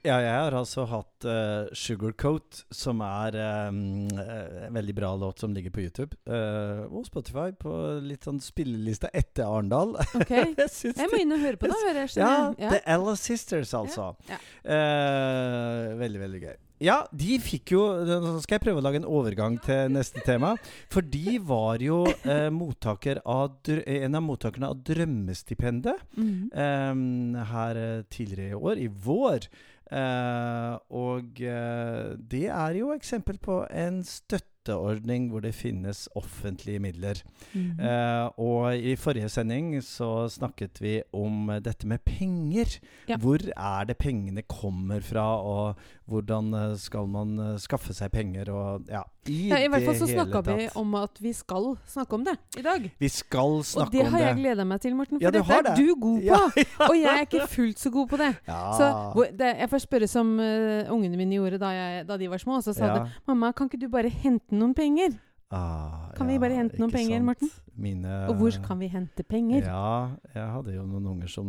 Ja, 0.00 0.16
jeg 0.24 0.32
har 0.32 0.54
altså 0.56 0.86
hatt 0.88 1.26
uh, 1.28 1.66
Sugarcoat, 1.76 2.62
som 2.72 3.02
er 3.04 3.34
um, 3.68 4.06
en 4.08 4.72
veldig 4.72 4.94
bra 4.96 5.10
låt 5.20 5.42
som 5.42 5.52
ligger 5.52 5.74
på 5.74 5.82
YouTube. 5.84 6.16
Uh, 6.24 6.86
og 6.88 7.04
Spotify 7.04 7.50
på 7.60 7.74
litt 8.00 8.24
sånn 8.24 8.40
spillelista 8.40 9.10
etter 9.12 9.44
Arendal. 9.44 9.92
Ok. 10.16 10.32
jeg 10.56 10.94
Jeg 10.96 11.10
må 11.12 11.20
inn 11.20 11.36
og 11.36 11.44
høre 11.44 11.60
på 11.60 11.68
det. 11.68 11.76
Hører 11.84 12.00
jeg, 12.06 12.16
Ja, 12.16 12.32
ja. 12.56 12.70
The 12.72 12.80
Ella 12.96 13.14
Sisters, 13.20 13.74
altså. 13.76 14.14
Ja, 14.30 14.40
Eh, 14.70 15.94
veldig, 15.98 16.20
veldig 16.20 16.40
gøy. 16.42 16.56
Ja, 16.84 16.94
de 17.12 17.34
fikk 17.42 17.72
jo 17.74 17.80
Nå 18.08 18.30
skal 18.40 18.56
jeg 18.56 18.62
prøve 18.64 18.80
å 18.80 18.84
lage 18.84 19.00
en 19.00 19.06
overgang 19.08 19.58
til 19.64 19.90
neste 19.92 20.22
tema. 20.24 20.54
For 20.92 21.04
de 21.04 21.36
var 21.44 21.82
jo 21.84 22.02
eh, 22.24 22.48
mottaker 22.54 23.20
av 23.28 23.58
en 23.68 24.16
av 24.16 24.24
mottakerne 24.24 24.70
av 24.72 24.80
Drømmestipendet 24.88 26.00
Mhm. 26.16 26.48
eh, 26.54 27.44
her 27.52 27.82
tidligere 28.12 28.54
i 28.56 28.60
år, 28.60 28.80
i 28.86 28.88
vår. 28.88 29.48
Eh, 29.90 30.76
og 30.94 31.42
eh, 31.42 32.14
det 32.30 32.46
er 32.46 32.78
jo 32.78 32.92
eksempel 32.94 33.40
på 33.42 33.64
en 33.74 34.04
støtteordning 34.06 35.30
hvor 35.32 35.42
det 35.42 35.54
finnes 35.56 36.04
offentlige 36.14 36.78
midler. 36.78 37.22
Mhm. 37.54 37.80
Eh, 37.80 38.26
og 38.38 38.76
i 38.76 38.94
forrige 38.96 39.28
sending 39.28 39.72
så 39.82 40.28
snakket 40.30 40.80
vi 40.82 41.00
om 41.12 41.50
dette 41.64 41.90
med 41.90 42.04
penger. 42.06 42.78
Ja. 43.08 43.18
Hvor 43.18 43.42
er 43.50 43.84
det 43.84 43.98
pengene 43.98 44.42
kommer 44.42 45.00
fra, 45.00 45.26
og 45.42 45.76
hvordan 46.10 46.50
eh, 46.58 46.72
skal 46.80 47.06
man 47.10 47.32
eh, 47.38 47.52
skaffe 47.62 47.94
seg 47.96 48.10
penger, 48.12 48.50
og 48.52 48.90
ja 48.90 49.02
I, 49.30 49.36
ja, 49.52 49.60
I 49.62 49.68
hvert 49.70 49.86
fall 49.86 49.98
så 50.00 50.08
snakka 50.10 50.42
vi 50.48 50.66
om 50.80 50.94
at 50.98 51.20
vi 51.22 51.32
skal 51.36 51.70
snakke 51.88 52.18
om 52.18 52.24
det 52.26 52.34
i 52.58 52.64
dag. 52.66 52.88
Vi 52.98 53.10
skal 53.12 53.60
snakke 53.62 53.86
om 53.86 53.92
det 53.92 54.00
Og 54.00 54.04
det 54.04 54.12
har 54.14 54.24
jeg 54.26 54.38
gleda 54.40 54.66
meg 54.66 54.82
til, 54.82 54.96
Morten. 54.98 55.20
For 55.20 55.24
Ja, 55.28 55.30
du 55.30 55.38
dette 55.38 55.58
er 55.58 55.66
det. 55.68 55.76
du 55.78 55.94
god 55.94 56.20
på. 56.26 56.42
Ja, 56.80 56.88
Og 56.88 56.96
jeg 56.98 57.10
er 57.14 57.26
ikke 57.28 57.46
fullt 57.52 57.78
så 57.78 57.92
god 57.94 58.10
på 58.10 58.20
det. 58.20 58.30
Så 58.48 58.90
det, 59.38 59.54
Jeg 59.62 59.70
får 59.70 59.84
spørre 59.86 60.08
som 60.10 60.36
uh, 60.40 60.90
ungene 60.92 61.16
mine 61.20 61.38
gjorde 61.38 61.60
da, 61.62 61.72
jeg, 61.76 62.06
da 62.08 62.16
de 62.20 62.30
var 62.32 62.42
små. 62.42 62.60
Så 62.64 62.74
sa 62.74 62.94
de 62.96 63.10
'Mamma, 63.26 63.52
kan 63.52 63.68
ikke 63.70 63.80
du 63.80 63.88
bare 63.88 64.08
hente 64.08 64.54
noen 64.54 64.74
penger?' 64.74 65.18
Ah, 65.52 66.12
Kan 66.14 66.28
vi 66.30 66.38
bare 66.38 66.54
hente 66.54 66.78
noen 66.78 66.92
penger, 66.94 67.16
sant. 67.18 67.26
Morten? 67.26 67.48
Mine, 67.74 68.28
Og 68.30 68.36
hvor 68.38 68.54
kan 68.62 68.78
vi 68.78 68.86
hente 68.86 69.24
penger? 69.26 69.64
Ja, 69.66 70.10
jeg 70.30 70.46
hadde 70.46 70.74
jo 70.76 70.84
noen 70.86 71.08
unger 71.10 71.26
som 71.32 71.48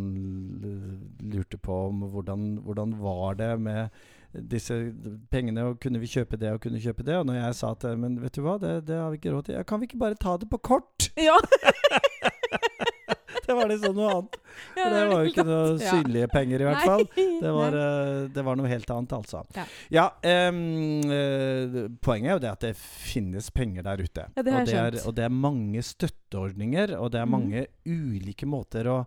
lurte 1.22 1.60
på 1.62 1.76
om 1.92 2.02
hvordan, 2.10 2.48
hvordan 2.66 2.96
var 2.98 3.38
det 3.38 3.52
med 3.62 3.90
disse 4.34 4.74
pengene, 5.32 5.64
og 5.72 5.80
kunne 5.84 6.00
vi 6.00 6.08
kjøpe 6.08 6.38
det 6.40 6.52
og 6.54 6.62
kunne 6.64 6.80
kjøpe 6.80 7.04
det? 7.04 7.18
Og 7.20 7.26
når 7.28 7.36
jeg 7.42 7.56
sa 7.60 7.72
at 7.76 7.84
men 8.00 8.20
vet 8.22 8.34
du 8.38 8.42
hva, 8.46 8.58
det, 8.62 8.86
det 8.88 8.96
har 8.98 9.10
vi 9.12 9.18
ikke 9.20 9.34
råd 9.36 9.46
til. 9.50 9.56
Ja, 9.60 9.64
kan 9.64 9.80
vi 9.82 9.90
ikke 9.90 10.00
bare 10.00 10.16
ta 10.16 10.38
det 10.38 10.50
på 10.50 10.58
kort? 10.62 11.10
Ja, 11.20 11.36
Det 13.46 13.56
var 13.58 13.68
liksom 13.68 13.96
noe 13.98 14.10
annet. 14.14 14.36
ja, 14.78 14.84
det 14.94 15.00
var 15.10 15.24
jo 15.26 15.30
ikke 15.32 15.44
noe 15.48 15.64
Ja. 15.82 15.90
synlige 15.92 16.28
penger, 16.32 16.62
i 16.62 16.68
hvert 16.68 16.84
fall. 16.86 17.04
Det 17.42 17.52
var, 17.56 17.76
eh, 17.76 18.20
det 18.32 18.44
var 18.46 18.56
noe 18.60 18.70
helt 18.70 18.92
annet, 18.94 19.16
altså. 19.18 19.42
Ja. 19.92 20.06
Eh, 20.24 20.52
poenget 22.06 22.30
er 22.30 22.36
jo 22.38 22.44
det 22.46 22.52
at 22.52 22.64
det 22.68 22.72
finnes 22.78 23.50
penger 23.56 23.84
der 23.88 24.04
ute. 24.06 24.28
Ja, 24.38 24.44
det 24.46 24.54
har 24.54 24.62
og, 24.62 24.68
jeg 24.68 24.72
det 24.72 24.78
er, 24.78 24.92
skjønt. 25.02 25.08
og 25.10 25.16
det 25.18 25.26
er 25.26 25.36
mange 25.36 25.84
støtteordninger, 25.84 26.96
og 27.00 27.12
det 27.12 27.20
er 27.22 27.26
Mhm. 27.26 27.32
mange 27.36 27.66
ulike 27.86 28.46
måter 28.48 28.88
å, 28.88 28.98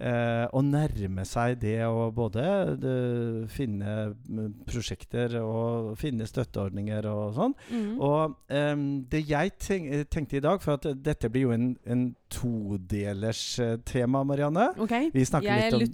eh, 0.00 0.44
å 0.54 0.62
nærme 0.64 1.24
seg 1.28 1.58
det 1.62 1.76
å 1.86 2.08
både 2.14 2.44
de, 2.80 2.94
finne 3.52 4.14
mm, 4.14 4.64
prosjekter 4.68 5.38
og 5.42 5.94
finne 6.00 6.26
støtteordninger 6.28 7.08
og 7.10 7.36
sånn. 7.36 7.56
Mm. 7.72 7.90
Og 7.98 8.38
eh, 8.52 8.74
det 9.12 9.24
jeg 9.28 9.54
tenk, 9.62 9.90
tenkte 10.12 10.40
i 10.40 10.44
dag, 10.44 10.62
for 10.64 10.78
at 10.78 10.88
dette 11.04 11.30
blir 11.32 11.48
jo 11.48 11.54
en, 11.56 11.72
en 11.88 12.08
todelers 12.32 13.42
eh, 13.64 13.76
tema, 13.88 14.22
Marianne. 14.24 14.70
Okay. 14.78 15.10
Vi 15.14 15.24
snakker, 15.26 15.74
om, 15.74 15.84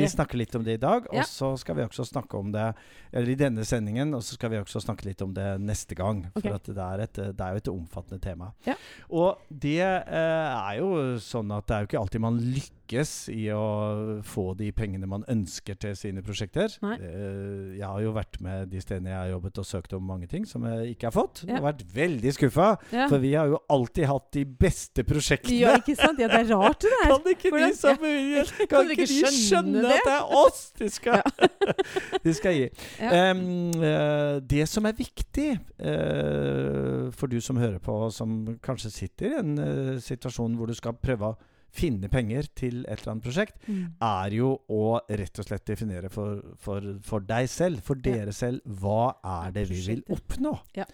vi 0.00 0.08
snakker 0.10 0.40
litt 0.40 0.54
om 0.58 0.64
det 0.66 0.78
i 0.78 0.82
dag, 0.82 1.06
Ja. 1.12 1.22
og 1.22 1.30
så 1.30 1.52
skal 1.60 1.78
vi 1.78 1.86
også 1.86 2.04
snakke 2.06 2.36
om 2.38 2.52
det 2.52 2.72
Eller 3.12 3.30
i 3.32 3.36
denne 3.38 3.64
sendingen, 3.64 4.12
og 4.14 4.22
så 4.26 4.34
skal 4.34 4.50
vi 4.52 4.58
også 4.58 4.80
snakke 4.82 5.06
litt 5.06 5.22
om 5.24 5.32
det 5.32 5.46
neste 5.62 5.94
gang. 5.96 6.26
For 6.34 6.52
at 6.52 6.66
det 6.66 6.82
er, 6.82 7.02
et, 7.06 7.20
det 7.38 7.40
er 7.40 7.54
jo 7.54 7.62
et 7.62 7.70
omfattende 7.70 8.20
tema. 8.20 8.50
Ja. 8.66 8.74
Og 9.08 9.38
det 9.48 9.78
eh, 9.80 10.56
er 10.58 10.80
jo 10.82 11.16
sånn 11.22 11.54
at 11.54 11.64
det 11.68 11.76
er 11.76 11.84
jo 11.84 11.88
ikke 11.90 12.02
alltid 12.02 12.24
man 12.26 12.36
lykkes 12.42 12.74
i 12.92 13.48
å 13.50 14.22
få 14.22 14.54
de 14.56 14.70
pengene 14.72 15.06
man 15.06 15.24
ønsker 15.28 15.74
til 15.78 15.96
sine 15.96 16.22
prosjekter. 16.22 16.68
Nei. 16.82 16.94
Eh, 17.00 17.78
jeg 17.78 17.84
har 17.86 18.00
jo 18.00 18.12
vært 18.12 18.40
med 18.40 18.68
de 18.70 18.80
stedene 18.80 19.10
jeg 19.10 19.18
har 19.18 19.30
jobbet 19.34 19.58
og 19.58 19.64
søkt 19.66 19.92
om 19.96 20.02
mange 20.06 20.26
ting 20.28 20.44
som 20.46 20.62
jeg 20.64 20.94
ikke 20.94 21.06
har 21.10 21.12
fått. 21.16 21.42
Ja. 21.44 21.54
Jeg 21.54 21.62
har 21.62 21.72
vært 21.72 21.84
veldig 21.94 22.32
skuffa, 22.32 22.68
Ja. 22.92 23.08
for 23.08 23.18
vi 23.18 23.32
har 23.34 23.46
jo 23.48 23.58
alltid 23.68 24.06
hatt 24.06 24.30
de 24.32 24.44
beste 24.44 25.04
prosjektene. 25.04 25.58
ja, 25.58 25.76
ikke 25.76 25.96
sant? 25.96 26.18
Ja, 26.18 26.28
det 26.28 26.50
er 26.50 26.54
rart 26.54 26.80
det 26.80 26.90
der. 26.90 27.08
Kan 27.10 27.32
ikke 27.32 27.50
Hvordan- 27.50 27.70
de 27.70 27.74
som 27.76 27.96
Kan, 27.96 28.66
Kan 28.68 28.90
ikke 28.90 29.06
de 29.06 29.32
skjønne 29.32 29.82
det? 29.82 29.92
at 29.92 30.04
det 30.04 30.12
er 30.12 30.36
oss 30.36 30.72
de 30.78 30.88
skal, 30.88 31.22
de 32.24 32.32
skal 32.34 32.52
gi? 32.54 32.70
Eh, 33.00 34.40
det 34.46 34.68
som 34.68 34.84
er 34.86 34.92
viktig 34.92 35.58
uh, 35.80 37.10
for 37.16 37.26
du 37.26 37.40
som 37.40 37.56
hører 37.56 37.78
på, 37.82 38.10
som 38.12 38.58
kanskje 38.62 38.90
sitter 38.92 39.26
i 39.34 39.38
en 39.40 39.58
uh, 39.58 39.98
situasjon 40.02 40.56
hvor 40.56 40.66
du 40.70 40.74
skal 40.74 40.92
prøve 40.94 41.32
å 41.32 41.36
finne 41.76 42.08
penger 42.12 42.48
til 42.56 42.80
et 42.88 42.98
eller 43.02 43.12
annet 43.14 43.26
prosjekt, 43.26 43.58
Mm. 43.68 43.82
er 44.02 44.30
jo 44.38 44.52
å 44.72 45.00
rett 45.08 45.38
og 45.42 45.46
slett 45.48 45.66
definere 45.68 46.08
for, 46.12 46.40
for, 46.58 46.80
for 47.04 47.20
deg 47.20 47.48
selv, 47.52 47.82
for 47.86 47.96
Ja. 47.96 48.02
dere 48.12 48.32
selv, 48.32 48.60
hva 48.66 49.14
er 49.24 49.52
det 49.52 49.68
vi 49.70 49.82
vil 49.86 50.02
oppnå? 50.16 50.56
Ja. 50.76 50.84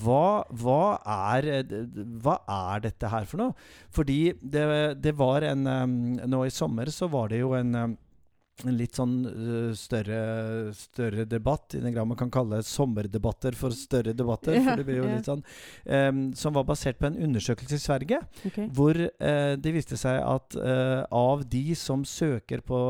Hva, 0.00 0.44
hva, 0.54 1.00
er, 1.34 1.48
eh, 1.58 1.72
hva 2.22 2.36
er 2.48 2.80
dette 2.84 3.08
her 3.10 3.24
for 3.26 3.40
noe? 3.42 3.54
Fordi 3.90 4.32
det, 4.40 4.62
det 5.02 5.16
var 5.18 5.42
en 5.42 5.64
Nå 6.30 6.44
i 6.46 6.52
sommer 6.54 6.86
så 6.94 7.08
var 7.10 7.28
det 7.32 7.40
jo 7.42 7.50
en 7.58 7.96
en 8.68 8.76
litt 8.76 8.98
sånn 8.98 9.14
eh, 9.26 9.70
større, 9.78 10.20
større 10.76 11.24
debatt, 11.28 11.76
i 11.76 11.80
den 11.82 11.94
grad 11.94 12.08
man 12.10 12.18
kan 12.20 12.30
kalle 12.32 12.60
sommerdebatter 12.66 13.56
for 13.58 13.74
større 13.76 14.12
debatter. 14.16 14.56
yeah, 14.58 14.68
for 14.68 14.80
det 14.80 14.86
blir 14.88 15.00
jo 15.00 15.06
yeah. 15.06 15.16
litt 15.16 15.30
sånn 15.30 15.42
um, 15.86 16.22
Som 16.36 16.56
var 16.56 16.66
basert 16.68 16.98
på 17.00 17.08
en 17.08 17.18
undersøkelse 17.28 17.78
i 17.78 17.82
Sverige. 17.82 18.20
okay. 18.46 18.68
Hvor 18.76 18.98
uh, 18.98 19.54
det 19.56 19.74
viste 19.74 19.98
seg 20.00 20.20
at 20.22 20.56
uh, 20.58 21.04
av 21.10 21.44
de 21.50 21.74
som 21.78 22.04
søker 22.04 22.60
på 22.66 22.80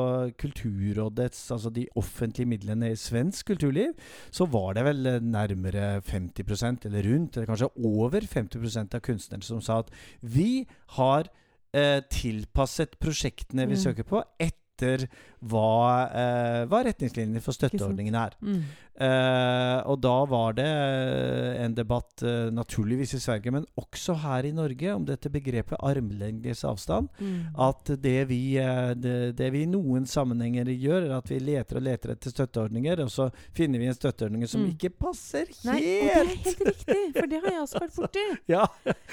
Kulturrådets, 0.41 1.51
altså 1.55 1.71
de 1.75 1.87
offentlige 2.01 2.49
midlene 2.51 2.93
i 2.93 2.99
svensk 2.99 3.53
kulturliv, 3.53 3.93
så 4.31 4.47
var 4.51 4.75
det 4.79 4.87
vel 4.87 5.11
nærmere 5.25 6.01
50% 6.07 6.87
eller 6.89 7.07
rundt, 7.07 7.37
eller 7.37 7.51
kanskje 7.51 7.71
over 7.87 8.21
50% 8.21 8.97
av 8.97 9.05
kunstnerne 9.05 9.47
som 9.47 9.61
sa 9.65 9.81
at 9.85 9.93
vi 10.23 10.67
har 10.97 11.31
uh, 11.77 12.01
tilpasset 12.11 12.99
prosjektene 13.01 13.67
vi 13.69 13.77
Mm. 13.79 13.85
søker 13.85 14.05
på, 14.05 14.23
etter 14.39 15.09
hva, 15.41 16.11
eh, 16.13 16.63
hva 16.71 16.83
retningslinjene 16.85 17.41
for 17.45 17.57
støtteordningen 17.57 18.15
er. 18.15 18.35
Mm. 18.45 18.63
Eh, 19.01 19.79
og 19.89 19.97
da 20.05 20.17
var 20.29 20.53
det 20.59 20.67
eh, 20.69 21.63
en 21.65 21.73
debatt, 21.75 22.21
eh, 22.27 22.51
naturligvis 22.53 23.15
i 23.17 23.21
Sverige, 23.23 23.53
men 23.55 23.65
også 23.81 24.13
her 24.21 24.45
i 24.45 24.51
Norge, 24.53 24.91
om 24.93 25.07
dette 25.09 25.31
begrepet 25.33 25.79
armlengdes 25.81 26.61
avstand. 26.69 27.09
Mm. 27.17 27.55
At 27.65 27.93
det 28.03 28.27
vi, 28.29 28.41
eh, 28.61 28.91
det, 29.01 29.15
det 29.39 29.49
vi 29.55 29.63
i 29.65 29.71
noen 29.71 30.05
sammenhenger 30.11 30.69
gjør, 30.75 31.07
er 31.09 31.15
at 31.17 31.31
vi 31.33 31.39
leter 31.41 31.81
og 31.81 31.87
leter 31.87 32.13
etter 32.13 32.35
støtteordninger, 32.35 33.01
og 33.07 33.09
så 33.15 33.31
finner 33.57 33.81
vi 33.81 33.89
en 33.89 33.97
støtteordning 33.97 34.45
som 34.51 34.61
Mm. 34.61 34.75
ikke 34.75 34.91
passer 35.01 35.47
helt! 35.49 35.65
Nei, 35.65 35.79
og 35.79 35.81
det 35.81 36.11
er 36.11 36.19
helt! 36.19 36.61
riktig, 36.61 36.99
for 37.17 37.31
det 37.33 37.39
har 37.41 37.51
jeg 37.55 37.63
også 37.65 37.81
vært 37.87 37.97
borti. 38.03 38.27
Ja. 38.53 38.67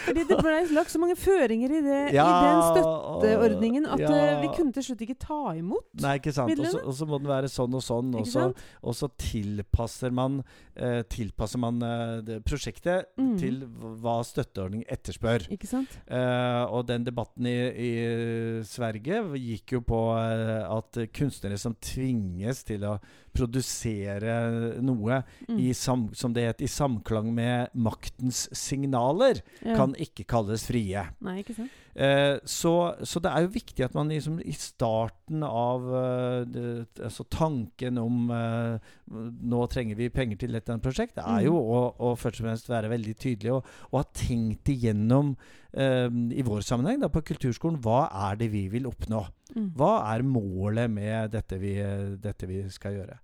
Fordi 0.03 0.23
det 0.27 0.37
ble 0.43 0.57
lagt 0.75 0.91
så 0.91 0.99
mange 0.99 1.15
føringer 1.15 1.71
i, 1.71 1.81
det, 1.85 2.01
Ja, 2.17 2.25
i 2.27 2.43
den 2.43 2.61
støtteordningen 2.73 3.87
at 3.95 4.03
ja. 4.03 4.11
eh, 4.11 4.41
vi 4.43 4.51
kunne 4.57 4.75
til 4.75 4.83
slutt 4.89 5.01
ikke 5.07 5.15
ta 5.23 5.39
imot. 5.55 5.87
Nei, 6.03 6.16
ikke 6.19 6.33
sant. 6.33 6.59
Og 6.59 6.65
så- 6.65 7.07
må 7.07 7.17
den 7.21 7.27
være 7.29 7.49
sånn 7.49 7.73
og 7.75 7.83
sånn. 7.83 8.13
Og 8.15 8.25
så, 8.27 9.09
tilpasser 9.17 10.11
man, 10.11 10.43
eh, 10.75 11.01
tilpasser 11.03 11.59
man 11.59 11.81
eh, 11.83 12.21
det 12.21 12.43
prosjektet 12.45 13.05
Mm. 13.17 13.37
til 13.39 13.61
hva 14.01 14.23
støtteordning 14.23 14.83
etterspør. 14.89 15.47
Ikke 15.49 15.67
sant? 15.67 15.89
Eh, 16.07 16.63
og 16.69 16.87
den 16.87 17.03
debatten 17.03 17.45
i, 17.45 17.57
i 17.71 18.63
Sverige 18.63 19.23
gikk 19.37 19.77
jo 19.77 19.81
på 19.81 20.01
eh, 20.17 20.65
at 20.77 20.91
kunstnere 21.13 21.57
som 21.57 21.75
tvinges 21.81 22.63
til 22.67 22.81
å 22.81 22.99
produsere 23.37 24.37
noe 24.83 25.21
Mm. 25.47 25.59
i 25.59 25.71
sam, 25.73 26.09
som 26.13 26.33
det 26.33 26.43
het, 26.47 26.61
i 26.61 26.67
samklang 26.67 27.29
med 27.33 27.69
maktens 27.75 28.47
signaler, 28.55 29.41
Ja. 29.63 29.75
kan 29.75 29.93
ikke 29.95 30.25
kalles 30.27 30.65
frie. 30.67 31.05
Nei, 31.21 31.39
ikke 31.43 31.55
sant? 31.55 31.71
Eh, 31.95 32.37
så, 32.45 32.93
så 33.01 33.19
det 33.21 33.31
er 33.31 33.41
jo 33.47 33.53
viktig 33.55 33.83
at 33.85 33.95
man 33.97 34.09
liksom 34.09 34.39
i 34.45 34.51
starten 34.53 35.41
av 35.43 35.81
uh, 35.89 36.43
det, 36.45 36.85
altså 37.01 37.25
tanken 37.33 37.97
om 37.97 38.29
uh, 38.29 38.77
Nå 39.09 39.63
trenger 39.71 39.95
vi 39.97 40.09
penger 40.13 40.37
til 40.37 40.51
dette 40.51 40.67
eller 40.69 40.77
annet 40.77 40.83
prosjekt, 40.85 41.15
det 41.15 41.23
er 41.25 41.45
jo 41.47 41.55
Mm. 41.57 41.71
å, 41.73 41.79
å 41.97 42.11
først 42.19 42.41
og 42.41 42.45
fremst 42.49 42.67
være 42.69 42.89
veldig 42.91 43.15
tydelig 43.17 43.53
og, 43.55 43.65
og 43.91 44.01
ha 44.01 44.05
tenkt 44.13 44.67
igjennom 44.69 45.35
i 45.77 46.43
vår 46.45 46.63
sammenheng 46.65 47.03
da, 47.03 47.09
på 47.13 47.21
kulturskolen 47.27 47.77
hva 47.85 48.07
er 48.29 48.39
det 48.39 48.47
vi 48.53 48.63
vil 48.71 48.87
oppnå? 48.89 49.19
Mm. 49.53 49.67
Hva 49.77 49.91
er 50.13 50.25
målet 50.25 50.89
med 50.91 51.35
dette 51.35 51.59
vi, 51.61 51.75
dette 52.23 52.49
vi 52.49 52.63
skal 52.73 52.97
gjøre? 52.97 53.19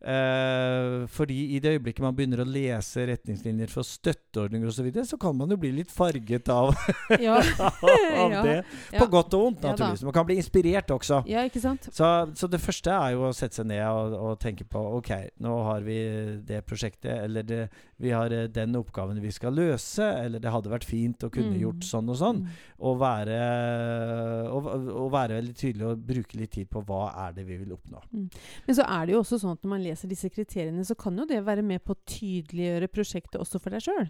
Eh, 0.00 1.06
fordi 1.12 1.36
i 1.56 1.58
det 1.60 1.74
øyeblikket 1.76 2.00
man 2.04 2.14
begynner 2.16 2.40
å 2.40 2.46
lese 2.48 3.04
retningslinjer 3.10 3.68
for 3.72 3.84
støtteordninger 3.84 4.66
osv., 4.70 4.78
så, 4.80 4.84
videre, 4.86 5.04
så 5.04 5.18
kan 5.20 5.36
man 5.36 5.50
jo 5.52 5.58
bli 5.60 5.72
litt 5.76 5.90
farget 5.92 6.48
av, 6.48 6.70
Ja. 7.20 7.34
av 8.22 8.32
Ja. 8.32 8.42
det. 8.46 8.54
På 8.96 9.06
godt 9.12 9.34
og 9.36 9.42
vondt, 9.44 9.60
naturligvis. 9.66 10.02
Man 10.08 10.14
kan 10.16 10.24
bli 10.26 10.38
inspirert 10.40 10.88
også. 10.94 11.20
ja, 11.28 11.42
ikke 11.44 11.60
sant? 11.60 11.90
Så, 11.92 12.08
så 12.34 12.48
det 12.48 12.60
første 12.64 12.90
er 12.96 13.12
jo 13.12 13.26
å 13.28 13.34
sette 13.36 13.60
seg 13.60 13.68
ned 13.68 13.84
og, 13.90 14.14
og 14.30 14.38
tenke 14.40 14.64
på 14.64 14.80
OK, 15.00 15.10
nå 15.44 15.58
har 15.68 15.84
vi 15.84 15.98
det 16.48 16.62
prosjektet, 16.64 17.12
eller 17.26 17.44
det, 17.44 17.60
vi 18.00 18.14
har 18.16 18.32
eh, 18.32 18.46
den 18.48 18.76
oppgaven 18.80 19.20
vi 19.20 19.30
skal 19.36 19.52
løse, 19.52 20.00
eller 20.24 20.40
det 20.40 20.50
hadde 20.54 20.72
vært 20.72 20.88
fint 20.88 21.20
å 21.26 21.30
kunne 21.30 21.50
Mm. 21.50 21.60
gjort 21.64 21.84
sånn 21.84 22.08
og 22.12 22.16
sånn. 22.16 22.36
Mm. 22.46 22.58
Og 22.86 22.98
være, 23.00 23.36
og, 24.54 24.66
og 24.94 25.08
være 25.12 25.34
veldig 25.40 25.54
tydelig 25.58 25.86
og 25.90 26.02
bruke 26.06 26.38
litt 26.38 26.52
tid 26.54 26.68
på 26.70 26.82
hva 26.86 27.00
er 27.26 27.32
det 27.36 27.44
vi 27.48 27.56
vil 27.60 27.72
oppnå. 27.74 28.00
Men 28.12 28.76
så 28.76 28.86
er 28.86 29.06
det 29.08 29.12
jo 29.16 29.22
også 29.24 29.38
sånn 29.42 29.56
at 29.56 29.64
når 29.64 29.70
man 29.74 29.82
leser 29.82 29.89
disse 30.08 30.28
kriteriene, 30.30 30.84
så 30.84 30.94
kan 30.94 31.16
jo 31.18 31.26
det 31.26 31.44
være 31.46 31.62
med 31.62 31.82
på 31.84 31.92
å 31.96 32.00
tydeliggjøre 32.06 32.88
prosjektet 32.88 33.40
også 33.40 33.58
for 33.60 33.70
deg 33.70 33.80
sjøl. 33.82 34.08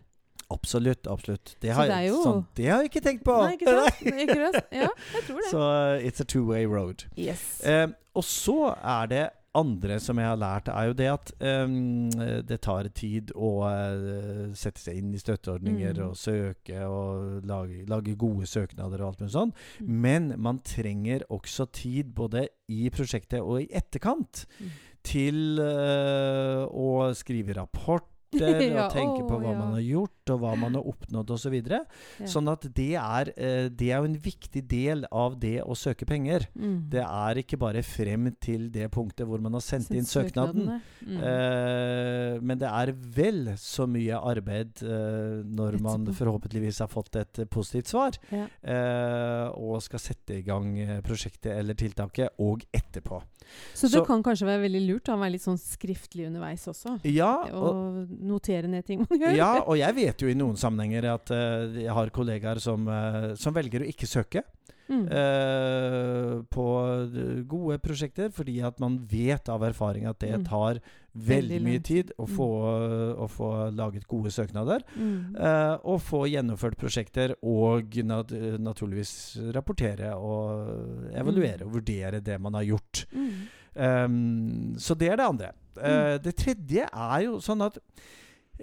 Absolutt. 0.50 1.06
absolutt. 1.06 1.56
Det 1.62 1.70
har, 1.70 1.86
det 1.86 2.08
jo- 2.08 2.22
sånn, 2.24 2.46
det 2.58 2.66
har 2.66 2.80
jeg 2.82 2.90
ikke 2.90 3.02
tenkt 3.06 3.24
på! 3.24 3.36
Nei, 3.44 3.52
ikke 3.54 3.70
sant? 3.70 4.00
Ikke 4.24 4.38
sant? 4.40 4.64
Ja, 4.74 4.88
jeg 5.14 5.22
tror 5.28 5.36
det. 5.38 5.50
Så 5.50 5.58
uh, 5.58 6.06
it's 6.08 6.20
a 6.20 6.24
two-way 6.24 6.66
road. 6.66 7.04
Yes. 7.16 7.60
Eh, 7.64 7.86
og 8.14 8.24
så 8.24 8.74
er 8.82 9.06
det 9.12 9.28
andre 9.54 9.96
som 9.98 10.18
jeg 10.18 10.26
har 10.30 10.36
lært, 10.38 10.68
er 10.70 10.84
jo 10.86 10.92
det 10.94 11.06
at 11.10 11.30
um, 11.42 12.10
det 12.46 12.60
tar 12.62 12.86
tid 12.94 13.32
å 13.34 13.48
uh, 13.66 14.50
sette 14.54 14.78
seg 14.82 14.98
inn 15.00 15.14
i 15.14 15.18
støtteordninger 15.22 15.94
Mm. 15.98 16.04
og 16.08 16.16
søke 16.18 16.82
og 16.86 17.46
lage, 17.46 17.84
lage 17.90 18.14
gode 18.18 18.46
søknader 18.46 19.02
og 19.02 19.08
alt 19.08 19.20
mulig 19.24 19.32
sånn. 19.34 19.50
Mm. 19.80 19.88
Men 20.06 20.28
man 20.38 20.60
trenger 20.66 21.26
også 21.34 21.66
tid 21.74 22.12
både 22.14 22.46
i 22.70 22.88
prosjektet 22.94 23.40
og 23.42 23.62
i 23.62 23.68
etterkant 23.74 24.46
Mm. 24.60 24.70
Til 25.06 25.60
eh, 25.62 26.64
å 26.66 27.10
skrive 27.16 27.56
rapporter 27.58 28.19
Ja, 28.40 28.86
og 28.86 28.92
tenke 28.94 29.24
på 29.26 29.38
hva 29.42 29.50
ja. 29.52 29.58
man 29.58 29.72
har 29.74 29.82
gjort 29.82 30.30
og 30.30 30.38
hva 30.44 30.52
man 30.58 30.76
har 30.78 30.86
oppnådd 30.86 31.30
osv. 31.34 31.54
Ja. 31.66 31.80
Sånn 32.30 32.46
at 32.52 32.62
det 32.76 32.92
er, 32.94 33.30
eh, 33.34 33.66
det 33.68 33.88
er 33.90 33.98
jo 34.04 34.06
en 34.10 34.18
viktig 34.22 34.62
del 34.70 35.02
av 35.10 35.34
det 35.42 35.56
å 35.64 35.74
søke 35.74 36.06
penger. 36.06 36.46
Mm. 36.54 36.76
Det 36.92 37.02
er 37.02 37.40
ikke 37.42 37.58
bare 37.58 37.82
frem 37.82 38.28
til 38.40 38.68
det 38.70 38.86
punktet 38.94 39.26
hvor 39.26 39.42
man 39.42 39.58
har 39.58 39.64
sendt 39.64 39.88
Sendt 39.90 39.98
inn 39.98 40.06
søknaden. 40.06 40.68
Mm. 41.02 41.18
Eh, 41.24 42.38
men 42.44 42.60
det 42.60 42.68
er 42.70 42.92
vel 43.16 43.52
så 43.60 43.86
mye 43.90 44.18
arbeid 44.20 44.82
eh, 44.84 45.40
når 45.46 45.78
man 45.82 46.06
forhåpentligvis 46.14 46.80
har 46.84 46.90
fått 46.92 47.16
et 47.20 47.42
eh, 47.42 47.48
positivt 47.50 47.90
svar, 47.90 48.18
Ja. 48.30 48.46
eh, 48.62 49.46
og 49.58 49.80
skal 49.82 50.02
sette 50.02 50.38
i 50.38 50.44
gang 50.46 50.72
eh, 50.78 51.00
prosjektet 51.06 51.52
eller 51.56 51.74
tiltaket, 51.74 52.36
og 52.38 52.62
etterpå. 52.76 53.22
Så 53.74 53.88
det 53.88 53.98
så- 53.98 54.06
kan 54.06 54.22
kanskje 54.22 54.46
være 54.46 54.62
veldig 54.68 54.82
lurt 54.86 55.08
å 55.10 55.18
være 55.18 55.32
litt 55.34 55.42
sånn 55.42 55.58
skriftlig 55.58 56.28
underveis 56.28 56.66
også. 56.70 57.00
Ja, 57.04 57.32
og, 57.50 57.70
Og 57.80 58.19
notere 58.22 58.68
ned 58.68 58.84
ting 58.86 59.04
man 59.08 59.18
gjør. 59.18 59.36
ja, 59.36 59.50
og 59.64 59.76
jeg 59.80 59.94
vet 59.96 60.22
jo 60.24 60.28
i 60.28 60.34
noen 60.38 60.56
sammenhenger 60.60 61.08
at 61.14 61.30
uh, 61.34 61.76
jeg 61.80 61.92
har 61.96 62.10
kollegaer 62.10 62.60
som, 62.60 62.86
uh, 62.88 63.34
som 63.40 63.54
velger 63.56 63.82
å 63.84 63.90
ikke 63.90 64.06
søke. 64.10 64.42
Mm. 64.90 65.04
Uh, 65.06 66.40
på 66.50 66.64
gode 67.46 67.76
prosjekter, 67.78 68.32
fordi 68.34 68.56
at 68.66 68.80
man 68.82 68.96
vet 69.06 69.46
av 69.52 69.62
erfaring 69.62 70.08
at 70.10 70.18
det 70.18 70.32
Mm. 70.40 70.44
tar 70.48 70.80
Veldig 71.10 71.26
veldig 71.26 71.60
mye 71.62 71.82
tid 71.82 72.10
å 72.18 72.26
Mm. 72.26 72.34
få, 72.36 72.46
å 73.18 73.26
få 73.30 73.46
laget 73.74 74.06
gode 74.06 74.30
søknader. 74.30 74.82
Mm. 74.96 75.34
Uh, 75.34 75.76
og 75.84 76.00
få 76.02 76.20
gjennomført 76.30 76.76
prosjekter 76.78 77.34
og 77.42 77.96
nat 78.06 78.30
naturligvis 78.62 79.38
rapportere 79.54 80.12
og 80.14 81.10
evaluere 81.14 81.62
Mm. 81.62 81.66
og 81.66 81.72
vurdere 81.80 82.20
det 82.22 82.40
man 82.40 82.54
har 82.54 82.62
gjort. 82.62 83.06
Um, 83.74 84.74
så 84.78 84.96
det 84.98 85.10
er 85.10 85.20
det 85.20 85.26
andre. 85.26 85.52
Uh, 85.76 86.16
det 86.22 86.34
tredje 86.38 86.86
er 86.88 87.20
jo 87.24 87.38
sånn 87.44 87.62
at 87.64 87.78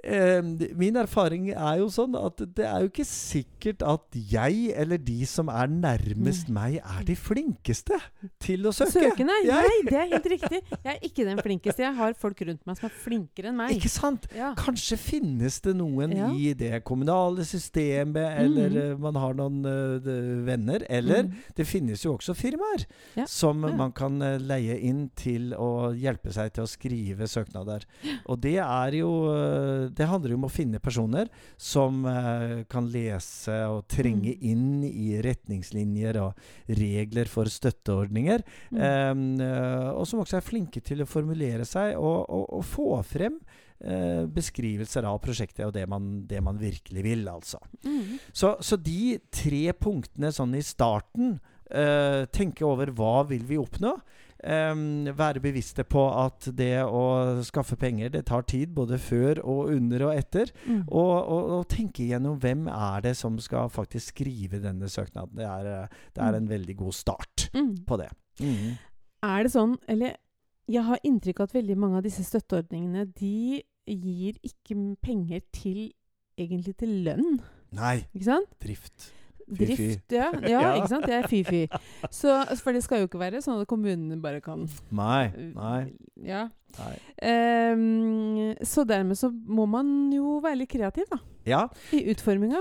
eh, 0.03 0.41
min 0.77 0.95
erfaring 0.95 1.49
er 1.51 1.77
jo 1.79 1.87
sånn 1.93 2.15
at 2.19 2.37
det 2.55 2.65
er 2.65 2.81
jo 2.83 2.89
ikke 2.91 3.05
sikkert 3.07 3.81
at 3.87 4.17
jeg 4.31 4.71
eller 4.75 4.97
de 4.97 5.25
som 5.25 5.49
er 5.49 5.67
nærmest 5.67 6.49
meg, 6.53 6.79
er 6.83 7.03
de 7.07 7.15
flinkeste 7.15 7.97
til 8.39 8.67
å 8.67 8.71
søke. 8.75 8.91
Søkende? 9.11 9.33
Jeg- 9.45 9.63
Nei, 9.67 9.81
det 9.89 9.93
er 9.97 10.07
helt 10.13 10.29
riktig. 10.31 10.61
Jeg 10.83 10.93
er 10.95 10.99
ikke 11.07 11.25
den 11.25 11.37
flinkeste. 11.43 11.79
Jeg 11.83 11.95
har 11.95 12.13
folk 12.13 12.39
rundt 12.41 12.65
meg 12.65 12.77
som 12.77 12.89
er 12.89 12.95
flinkere 13.03 13.49
enn 13.51 13.57
meg. 13.57 13.71
Ikke 13.77 13.89
sant? 13.89 14.27
Ja. 14.35 14.53
Kanskje 14.55 14.97
finnes 14.97 15.59
det 15.61 15.75
noen 15.75 16.15
Ja. 16.15 16.29
i 16.31 16.53
det 16.53 16.83
kommunale 16.83 17.43
systemet, 17.45 18.39
eller 18.39 18.69
Mhm. 18.69 18.77
eh, 18.91 18.97
man 18.97 19.15
har 19.15 19.33
noen 19.33 19.65
uh, 19.65 20.45
venner, 20.45 20.83
eller 20.89 21.23
Mm. 21.23 21.33
det 21.55 21.65
finnes 21.67 22.01
jo 22.03 22.15
også 22.17 22.35
firmaer 22.35 22.85
Ja. 23.15 23.25
som 23.25 23.59
man 23.61 23.91
kan 23.91 24.21
uh, 24.21 24.37
leie 24.37 24.79
inn 24.81 25.09
til 25.15 25.53
å 25.53 25.93
hjelpe 25.97 26.31
seg 26.31 26.53
til 26.53 26.63
å 26.63 26.67
skrive 26.67 27.27
søknader. 27.27 27.83
Og 28.27 28.39
det 28.41 28.57
er 28.57 28.91
jo 28.91 29.11
eh, 29.31 29.86
Det 29.93 30.07
handler 30.09 30.33
jo 30.33 30.39
om 30.39 30.47
å 30.47 30.51
finne 30.51 30.81
personer 30.83 31.29
som 31.57 32.05
eh, 32.09 32.63
kan 32.69 32.89
lese 32.93 33.59
og 33.71 33.85
trenge 33.91 34.15
Mm. 34.17 34.43
inn 34.49 34.83
i 34.87 35.21
retningslinjer 35.21 36.17
og 36.21 36.33
regler 36.67 37.29
for 37.29 37.45
støtteordninger. 37.51 38.43
Mm. 38.71 38.81
Em, 38.81 39.41
eh, 39.41 39.89
og 39.91 40.07
som 40.07 40.19
også 40.23 40.37
er 40.39 40.45
flinke 40.45 40.81
til 40.83 41.03
å 41.03 41.09
formulere 41.09 41.65
seg 41.65 41.95
og, 41.97 42.25
og, 42.29 42.45
og 42.57 42.65
få 42.65 42.87
frem 43.07 43.39
eh, 43.79 44.25
beskrivelser 44.25 45.05
av 45.07 45.19
prosjektet 45.23 45.65
og 45.67 45.73
det 45.75 45.87
man, 45.89 46.25
det 46.27 46.41
man 46.43 46.57
virkelig 46.59 47.03
vil, 47.05 47.27
altså. 47.29 47.61
Mm. 47.85 48.17
Så, 48.33 48.55
så 48.59 48.77
de 48.79 49.17
tre 49.31 49.71
punktene 49.77 50.31
sånn 50.33 50.55
i 50.57 50.63
starten 50.65 51.37
eh, 51.69 52.25
Tenke 52.33 52.65
over 52.65 52.91
hva 52.95 53.21
vil 53.29 53.45
vi 53.47 53.59
oppnå. 53.61 53.95
Em, 54.43 55.07
være 55.17 55.41
bevisste 55.43 55.83
på 55.87 56.03
at 56.25 56.49
det 56.57 56.83
å 56.85 57.41
skaffe 57.47 57.77
penger, 57.79 58.09
det 58.13 58.25
tar 58.29 58.45
tid 58.49 58.73
både 58.75 58.99
før 59.01 59.41
og 59.43 59.71
under 59.73 60.07
og 60.09 60.13
etter. 60.17 60.51
Mm. 60.65 60.83
Og, 60.87 61.13
og, 61.15 61.49
og 61.57 61.67
tenke 61.71 62.05
gjennom 62.09 62.37
hvem 62.43 62.67
er 62.71 63.01
det 63.07 63.15
som 63.17 63.37
skal 63.43 63.69
faktisk 63.73 64.13
skrive 64.15 64.61
denne 64.63 64.89
søknaden. 64.91 65.35
Det 65.37 65.47
er, 65.47 65.71
eh, 65.73 65.97
det 66.13 66.23
er 66.23 66.37
en 66.39 66.49
veldig 66.49 66.77
god 66.83 66.93
start 66.93 67.49
Mm. 67.53 67.75
på 67.87 67.97
det. 67.97 68.09
Mm. 68.41 68.77
Er 69.23 69.43
det 69.43 69.51
sånn, 69.53 69.77
eller 69.87 70.15
jeg 70.67 70.83
har 70.83 70.99
inntrykk 71.07 71.39
av 71.39 71.47
at 71.49 71.53
veldig 71.55 71.77
mange 71.79 71.97
av 71.97 72.03
disse 72.03 72.23
støtteordningene, 72.27 73.05
de 73.17 73.61
gir 73.87 74.35
ikke 74.43 74.75
penger 75.01 75.41
til 75.55 75.93
egentlig 76.37 76.75
til 76.77 76.91
lønn, 77.05 77.39
Nei, 77.71 78.05
sant? 78.23 78.51
Drift. 79.47 80.11
Ja, 80.11 80.31
ja, 80.41 80.49
Ja. 80.49 80.73
ikke 80.75 80.87
sant? 80.91 81.05
Det 81.07 81.13
er 81.15 81.27
fy-fy. 81.27 81.65
For 82.63 82.71
det 82.75 82.83
skal 82.83 82.99
jo 83.03 83.07
ikke 83.09 83.19
være 83.19 83.41
sånn 83.41 83.61
at 83.61 83.67
kommunene 83.67 84.19
bare 84.21 84.41
kan 84.43 84.67
Nei, 84.91 85.27
uh, 85.31 85.51
nei. 85.55 85.81
Ja. 86.23 86.47
Ehm, 87.25 88.53
så 88.61 88.83
dermed 88.87 89.17
så 89.17 89.31
må 89.31 89.65
man 89.69 90.11
jo 90.13 90.37
være 90.43 90.61
litt 90.63 90.71
kreativ, 90.75 91.09
da. 91.11 91.19
Ja, 91.47 91.61
I 91.95 92.01
utforminga. 92.11 92.59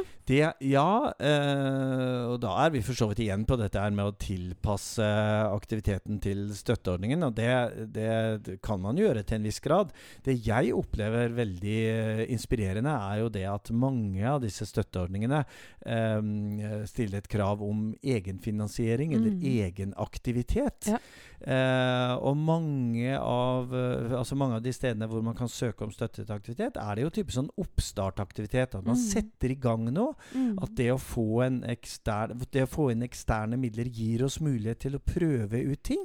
ja 0.62 1.12
eh, 1.18 2.22
og 2.30 2.36
da 2.40 2.52
er 2.62 2.70
vi 2.70 2.82
for 2.86 2.94
så 2.94 3.08
vidt 3.10 3.18
igjen 3.24 3.42
på 3.44 3.56
dette 3.58 3.80
her 3.82 3.90
med 3.90 4.06
å 4.06 4.14
tilpasse 4.14 5.02
aktiviteten 5.50 6.20
til 6.22 6.44
støtteordningen. 6.54 7.24
Og 7.26 7.34
det, 7.34 7.50
det 7.96 8.60
kan 8.62 8.78
man 8.80 8.96
gjøre 9.00 9.24
til 9.26 9.40
en 9.40 9.48
viss 9.48 9.58
grad. 9.64 9.90
Det 10.22 10.36
jeg 10.46 10.70
opplever 10.78 11.34
veldig 11.34 12.28
inspirerende, 12.30 12.94
er 13.10 13.24
jo 13.24 13.32
det 13.34 13.44
at 13.50 13.72
mange 13.74 14.22
av 14.22 14.38
disse 14.46 14.68
støtteordningene 14.70 15.42
eh, 15.42 16.86
stiller 16.86 17.24
et 17.24 17.30
krav 17.32 17.66
om 17.66 17.88
egenfinansiering 18.06 19.12
eller 19.18 19.34
Mm. 19.36 19.42
egenaktivitet. 19.66 20.86
Ja. 20.86 20.98
Uh, 21.46 22.14
og 22.24 22.36
mange 22.40 23.12
av, 23.18 23.68
altså 24.12 24.36
mange 24.38 24.54
av 24.56 24.62
de 24.62 24.72
stedene 24.72 25.06
hvor 25.10 25.22
man 25.22 25.34
kan 25.34 25.48
søke 25.48 25.82
om 25.86 25.90
støtte 25.90 26.24
til 26.24 26.34
aktivitet, 26.34 26.76
er 26.76 26.94
det 26.94 27.02
jo 27.06 27.10
type 27.10 27.32
sånn 27.34 27.48
oppstartaktivitet. 27.58 28.74
At 28.74 28.84
man 28.84 28.96
Mm. 28.96 29.02
setter 29.02 29.50
i 29.50 29.54
gang 29.54 29.84
noe. 29.92 30.14
Mm. 30.34 30.58
At 30.62 30.74
det 30.74 30.90
å, 30.92 30.98
få 30.98 31.42
en 31.46 31.62
ekstern, 31.62 32.38
det 32.50 32.62
å 32.64 32.70
få 32.70 32.90
inn 32.92 33.02
eksterne 33.02 33.56
midler 33.58 33.84
gir 33.90 34.24
oss 34.24 34.38
mulighet 34.40 34.78
til 34.80 34.96
å 34.96 35.00
prøve 35.00 35.62
ut 35.72 35.82
ting. 35.82 36.04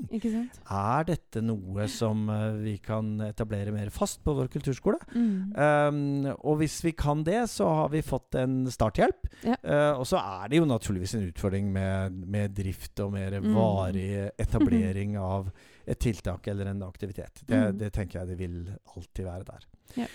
Er 0.70 1.04
dette 1.04 1.42
noe 1.42 1.88
som 1.88 2.30
uh, 2.30 2.52
vi 2.62 2.78
kan 2.78 3.20
etablere 3.22 3.72
mer 3.74 3.90
fast 3.90 4.24
på 4.24 4.34
vår 4.36 4.48
kulturskole? 4.54 4.98
Mm. 5.16 5.54
Um, 5.56 6.26
og 6.44 6.58
hvis 6.62 6.82
vi 6.84 6.92
kan 6.92 7.24
det, 7.24 7.50
så 7.50 7.68
har 7.68 7.90
vi 7.90 8.02
fått 8.02 8.36
en 8.36 8.66
starthjelp. 8.72 9.28
Ja. 9.44 9.56
Uh, 9.64 10.00
og 10.00 10.06
så 10.08 10.18
er 10.22 10.50
det 10.50 10.58
jo 10.62 10.66
naturligvis 10.66 11.16
en 11.16 11.28
utfordring 11.32 11.72
med, 11.72 12.12
med 12.28 12.56
drift 12.56 13.00
og 13.00 13.14
mer 13.14 13.32
Mm. 13.42 13.54
varig 13.56 14.30
etablering 14.38 15.18
av 15.18 15.52
et 15.92 16.00
tiltak 16.02 16.48
eller 16.52 16.72
en 16.72 16.84
aktivitet. 16.88 17.44
Det, 17.46 17.58
Mm. 17.58 17.78
det 17.82 17.92
tenker 17.94 18.20
jeg 18.22 18.32
det 18.32 18.38
vil 18.40 18.56
alltid 18.96 19.26
være 19.28 19.44
der. 19.50 19.68
Ja. 19.98 20.08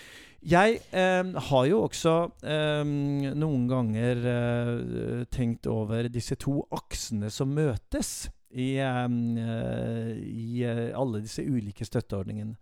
Jeg 0.47 0.79
eh, 0.93 1.31
har 1.49 1.65
jo 1.65 1.83
også 1.87 2.13
eh, 2.45 2.83
noen 3.37 3.67
ganger 3.69 4.19
eh, 4.31 5.23
tenkt 5.33 5.67
over 5.69 6.07
disse 6.13 6.35
to 6.39 6.59
aksene 6.71 7.29
som 7.33 7.53
møtes 7.57 8.29
i, 8.53 8.77
eh, 8.77 9.07
i 10.21 10.63
eh, 10.63 10.91
alle 10.97 11.21
disse 11.25 11.43
ulike 11.43 11.85
støtteordningene. 11.87 12.55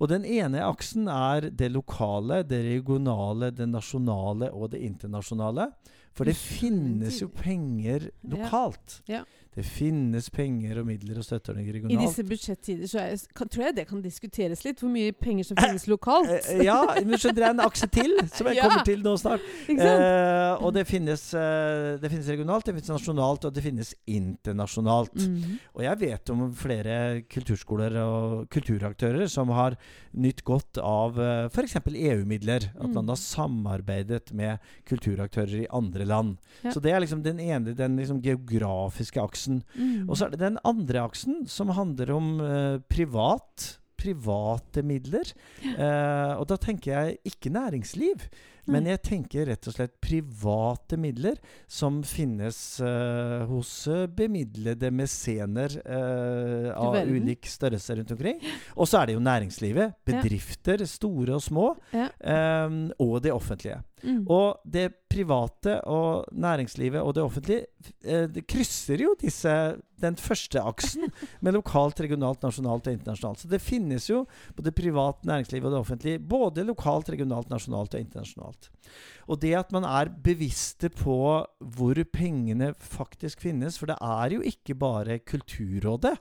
Og 0.00 0.08
den 0.08 0.24
ene 0.24 0.62
aksen 0.64 1.08
er 1.12 1.50
det 1.50 1.70
lokale, 1.74 2.42
det 2.48 2.62
regionale, 2.64 3.50
det 3.52 3.68
nasjonale 3.68 4.50
og 4.52 4.70
det 4.72 4.80
internasjonale. 4.86 5.70
For 6.16 6.24
det 6.26 6.34
finnes 6.36 7.20
jo 7.22 7.28
penger 7.28 8.10
lokalt. 8.28 9.00
Ja. 9.08 9.22
Det 9.50 9.64
finnes 9.66 10.28
penger 10.30 10.78
og 10.78 10.86
midler 10.86 11.16
og 11.18 11.24
støtteordninger 11.26 11.88
I 11.90 11.96
disse 11.98 12.22
budsjettider 12.22 12.86
så 12.86 13.00
er, 13.02 13.16
kan, 13.34 13.48
tror 13.50 13.64
jeg 13.66 13.74
det 13.80 13.84
kan 13.88 14.00
diskuteres 14.04 14.62
litt, 14.64 14.78
hvor 14.78 14.92
mye 14.94 15.10
penger 15.12 15.48
som 15.48 15.58
finnes 15.58 15.88
lokalt. 15.90 16.30
Eh, 16.52 16.62
ja, 16.68 16.76
men 17.02 17.18
skjønner 17.18 17.42
jeg 17.48 17.54
en 17.56 17.62
akse 17.64 17.88
til, 17.90 18.14
som 18.30 18.46
jeg 18.46 18.56
Ja. 18.60 18.68
kommer 18.68 18.84
til 18.86 19.02
nå 19.02 19.16
snart. 19.18 19.42
Eh, 19.68 20.62
og 20.62 20.70
det 20.76 20.84
finnes, 20.86 21.24
eh, 21.34 21.96
det 21.98 22.10
finnes 22.12 22.30
regionalt, 22.30 22.64
det 22.68 22.76
finnes 22.76 22.92
nasjonalt, 22.94 23.48
og 23.48 23.56
det 23.56 23.64
finnes 23.66 23.90
internasjonalt. 24.06 25.14
Mhm. 25.18 25.58
Og 25.74 25.82
jeg 25.84 26.00
vet 26.04 26.30
om 26.34 26.44
flere 26.54 26.96
kulturskoler 27.30 27.98
og 28.04 28.48
kulturaktører 28.54 29.26
som 29.30 29.50
har 29.56 29.76
nytt 30.14 30.44
godt 30.46 30.78
av 30.82 31.18
f.eks. 31.50 31.74
EU-midler. 31.90 32.70
At 32.78 32.86
Mm. 32.90 32.94
man 32.94 33.08
har 33.08 33.16
samarbeidet 33.16 34.32
med 34.34 34.58
kulturaktører 34.86 35.62
i 35.64 35.66
andre 35.70 35.99
land. 36.08 36.36
Ja. 36.62 36.72
Så 36.74 36.82
det 36.82 36.92
er 36.92 37.02
liksom 37.02 37.24
den 37.24 37.40
ene, 37.40 37.74
den 37.76 37.98
liksom 38.00 38.22
geografiske 38.24 39.22
aksen. 39.22 39.62
Mm. 39.74 40.08
Og 40.08 40.16
så 40.16 40.26
er 40.26 40.34
det 40.34 40.42
den 40.42 40.58
andre 40.64 41.04
aksen, 41.04 41.44
som 41.50 41.72
handler 41.76 42.14
om 42.16 42.32
eh, 42.44 42.78
privat. 42.90 43.76
Private 44.00 44.80
midler. 44.80 45.28
Eh, 45.60 46.30
og 46.40 46.46
da 46.48 46.56
tenker 46.56 46.94
jeg 46.94 47.18
ikke 47.28 47.50
næringsliv, 47.52 48.22
men 48.68 48.88
jeg 48.90 49.02
tenker 49.06 49.48
rett 49.50 49.68
og 49.70 49.76
slett 49.76 49.96
private 50.02 50.98
midler 51.00 51.38
som 51.70 52.00
finnes 52.06 52.58
uh, 52.82 53.46
hos 53.50 53.72
eh, 53.90 54.06
bemidlede 54.06 54.90
mesener 54.94 55.76
uh, 55.84 56.70
av 56.74 56.96
verden. 56.98 57.16
ulik 57.16 57.48
størrelse 57.50 57.96
rundt 57.98 58.14
omkring. 58.16 58.40
Og 58.76 58.88
så 58.88 59.00
er 59.00 59.10
det 59.10 59.18
jo 59.18 59.24
næringslivet. 59.24 59.96
Bedrifter, 60.06 60.84
store 60.88 61.38
og 61.38 61.44
små. 61.44 61.70
Ja. 61.94 62.10
Um, 62.66 62.90
og 62.98 63.20
det 63.24 63.32
offentlige. 63.34 63.80
Mm. 64.02 64.24
Og 64.32 64.60
det 64.64 64.88
private 65.10 65.80
og 65.90 66.24
næringslivet 66.32 67.02
og 67.02 67.14
det 67.14 67.22
offentlige 67.22 67.66
eh, 68.04 68.26
det 68.30 68.46
krysser 68.48 69.02
jo 69.02 69.14
disse, 69.20 69.52
den 70.00 70.16
første 70.16 70.62
aksen 70.62 71.10
med 71.44 71.56
lokalt, 71.56 72.00
regionalt, 72.00 72.42
nasjonalt 72.42 72.86
og 72.86 72.94
internasjonalt. 72.94 73.42
Så 73.42 73.50
det 73.50 73.60
finnes 73.60 74.08
jo 74.10 74.24
både 74.56 74.72
privat 74.72 75.24
næringsliv 75.26 75.64
og 75.64 75.74
det 75.74 75.80
offentlige 75.80 76.18
både 76.18 76.64
lokalt, 76.64 77.10
regionalt, 77.10 77.50
nasjonalt 77.50 77.94
og 77.94 78.00
internasjonalt. 78.00 78.49
Og 79.30 79.38
det 79.42 79.52
at 79.54 79.70
man 79.74 79.84
er 79.86 80.10
bevisste 80.24 80.90
på 80.90 81.16
hvor 81.76 82.00
pengene 82.12 82.72
faktisk 82.74 83.44
finnes, 83.44 83.78
for 83.78 83.90
det 83.90 83.98
er 84.02 84.34
jo 84.34 84.40
ikke 84.46 84.74
bare 84.74 85.20
Kulturrådet 85.22 86.16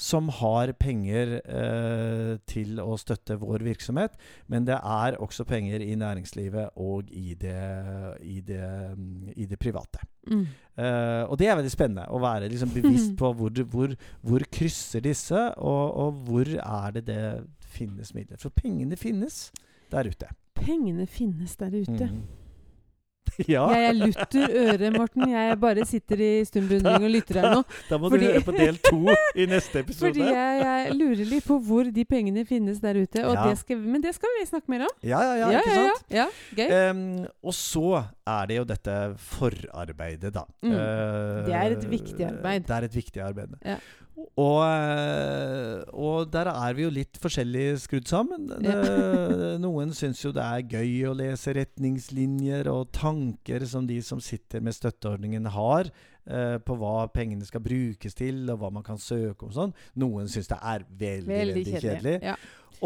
som 0.00 0.28
har 0.32 0.72
penger 0.80 1.38
eh, 1.40 2.34
til 2.48 2.80
å 2.80 2.96
støtte 3.00 3.36
vår 3.40 3.64
virksomhet, 3.64 4.16
men 4.48 4.64
det 4.68 4.76
er 4.76 5.18
også 5.20 5.44
penger 5.48 5.84
i 5.84 5.94
næringslivet 5.98 6.76
og 6.80 7.10
i 7.12 7.34
det, 7.40 7.60
i 8.24 8.40
det, 8.44 8.70
i 9.36 9.48
det 9.48 9.60
private. 9.60 10.04
Mm. 10.30 10.46
Uh, 10.76 11.24
og 11.32 11.38
det 11.40 11.48
er 11.48 11.56
veldig 11.56 11.72
spennende 11.72 12.04
å 12.12 12.20
være 12.22 12.48
liksom 12.52 12.72
bevisst 12.76 13.16
på 13.20 13.32
hvor, 13.36 13.62
hvor, 13.72 13.94
hvor 14.24 14.44
krysser 14.52 15.04
disse, 15.04 15.46
og, 15.56 15.96
og 16.04 16.20
hvor 16.28 16.52
er 16.60 16.96
det 16.96 17.06
det 17.08 17.24
finnes 17.70 18.14
midler. 18.16 18.40
For 18.40 18.52
pengene 18.54 18.98
finnes 19.00 19.48
der 19.92 20.08
ute. 20.08 20.30
Pengene 20.60 21.06
finnes 21.08 21.56
der 21.60 21.72
ute. 21.80 22.06
Mm. 22.10 22.20
ja, 23.48 23.62
Jeg 23.70 23.84
er 23.86 23.94
lutter 23.94 24.54
øre, 24.58 24.88
Morten. 24.96 25.28
Jeg 25.30 25.56
bare 25.62 25.84
sitter 25.86 26.18
i 26.20 26.30
stum 26.44 26.64
beundring 26.68 27.04
og 27.06 27.12
lytter 27.14 27.38
her 27.40 27.54
nå. 27.54 27.60
da 27.90 27.98
må 28.02 28.10
fordi- 28.10 28.26
du 28.26 28.32
høre 28.34 28.42
på 28.48 28.54
del 28.56 28.80
to 28.84 29.14
i 29.38 29.46
neste 29.48 29.80
episode. 29.84 30.10
Fordi 30.10 30.26
jeg, 30.26 30.58
jeg 30.64 30.96
lurer 30.98 31.22
litt 31.30 31.46
på 31.46 31.58
hvor 31.68 31.88
de 31.94 32.04
pengene 32.10 32.44
finnes 32.48 32.80
der 32.82 32.98
ute. 33.00 33.22
Og 33.28 33.36
Ja. 33.38 33.46
det 33.48 33.60
skal, 33.62 33.78
men 33.84 34.02
det 34.04 34.14
skal 34.18 34.34
vi 34.40 34.44
snakke 34.50 34.72
mer 34.74 34.84
om. 34.88 34.92
Ja, 35.06 35.22
ja, 35.28 35.36
ja, 35.46 35.62
ikke 35.62 35.76
sant? 35.78 36.04
Ja, 36.18 36.26
Gøy. 36.58 36.66
Em, 36.80 37.04
og 37.44 37.54
så 37.56 37.86
er 38.34 38.50
det 38.50 38.58
jo 38.60 38.66
dette 38.74 38.98
forarbeidet, 39.30 40.34
da. 40.34 40.44
Mm. 40.66 40.74
Uh, 40.74 41.46
Det 41.46 41.56
er 41.62 41.78
et 41.78 41.88
viktig 41.96 42.26
arbeid. 42.32 42.66
Det 42.66 42.76
er 42.80 42.88
et 42.90 42.98
viktig 43.00 43.22
arbeid. 43.30 43.56
Og, 44.38 44.60
eh, 44.62 45.80
og 45.90 46.30
der 46.32 46.48
er 46.52 46.76
vi 46.76 46.84
jo 46.86 46.92
litt 46.94 47.18
forskjellig 47.20 47.64
skrudd 47.82 48.06
sammen. 48.08 48.46
Noen 49.64 49.90
syns 49.96 50.22
jo 50.22 50.32
det 50.36 50.44
er 50.44 50.68
gøy 50.78 51.10
å 51.10 51.16
lese 51.18 51.54
retningslinjer 51.58 52.70
og 52.72 52.92
tanker 52.96 53.66
som 53.68 53.88
de 53.90 53.98
som 54.06 54.22
sitter 54.22 54.62
med 54.64 54.76
støtteordningen 54.76 55.50
har. 55.56 55.90
eh, 56.30 56.58
på 56.62 56.76
hva 56.78 57.08
pengene 57.12 57.46
skal 57.48 57.62
brukes 57.64 58.14
til, 58.14 58.44
og 58.52 58.60
hva 58.60 58.70
man 58.72 58.84
kan 58.86 59.00
søke 59.00 59.46
om 59.48 59.52
sånn. 59.54 59.72
Noen 59.98 60.28
syns 60.30 60.50
det 60.50 60.58
er 60.62 60.84
veldig, 60.86 61.30
veldig, 61.30 61.64
kjedelig. 61.74 62.16
Ja. 62.22 62.36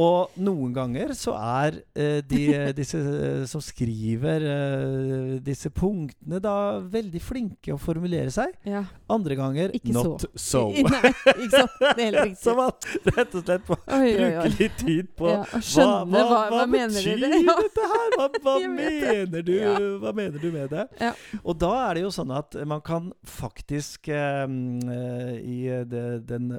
Og 0.01 0.35
noen 0.43 0.73
ganger 0.75 1.13
så 1.15 1.37
er 1.39 1.77
eh, 1.95 2.19
de, 2.27 2.41
disse 2.75 2.99
eh, 2.99 3.45
som 3.47 3.63
skriver 3.63 4.43
eh, 4.43 5.35
disse 5.45 5.71
punktene, 5.71 6.41
da 6.43 6.81
veldig 6.91 7.21
flinke 7.23 7.75
å 7.75 7.79
formulere 7.81 8.33
seg. 8.35 8.55
ja. 8.67 8.85
Andre 9.15 9.37
ganger 9.39 9.73
Ikke 9.77 9.93
not 9.95 10.25
så. 10.25 10.29
so. 10.35 10.61
Nei, 10.73 11.11
ikke 11.35 11.51
sant. 11.53 11.75
Det 11.79 11.91
er 11.93 11.99
helt 12.01 12.19
riktig. 12.25 12.41
Så 12.41 12.55
man 12.57 12.73
rett 13.15 13.37
og 13.37 13.45
slett 13.45 13.67
bruke 13.69 14.51
litt 14.57 14.79
tid 14.81 15.11
på 15.19 15.29
Ja, 15.31 15.43
skjønne 15.61 16.23
hva, 16.25 16.41
hva, 16.51 16.65
mener 16.71 16.97
betyr 16.97 17.21
det? 17.23 17.41
Ja. 17.45 17.57
dette 17.61 17.87
her? 17.93 18.17
Hva, 18.17 18.29
hva, 18.47 18.55
mener 18.75 19.45
du, 19.47 19.55
hva 20.03 20.15
mener 20.17 20.41
du 20.43 20.49
med 20.55 20.73
det? 20.73 20.87
Ja. 21.03 21.13
Og 21.45 21.59
da 21.61 21.73
er 21.85 21.99
det 21.99 22.05
jo 22.07 22.13
sånn 22.17 22.33
at 22.35 22.57
man 22.67 22.83
kan 22.85 23.13
faktisk 23.29 24.09
eh, 24.11 24.45
eh, 24.49 25.33
I 25.39 25.59
det, 25.91 26.05
den 26.31 26.51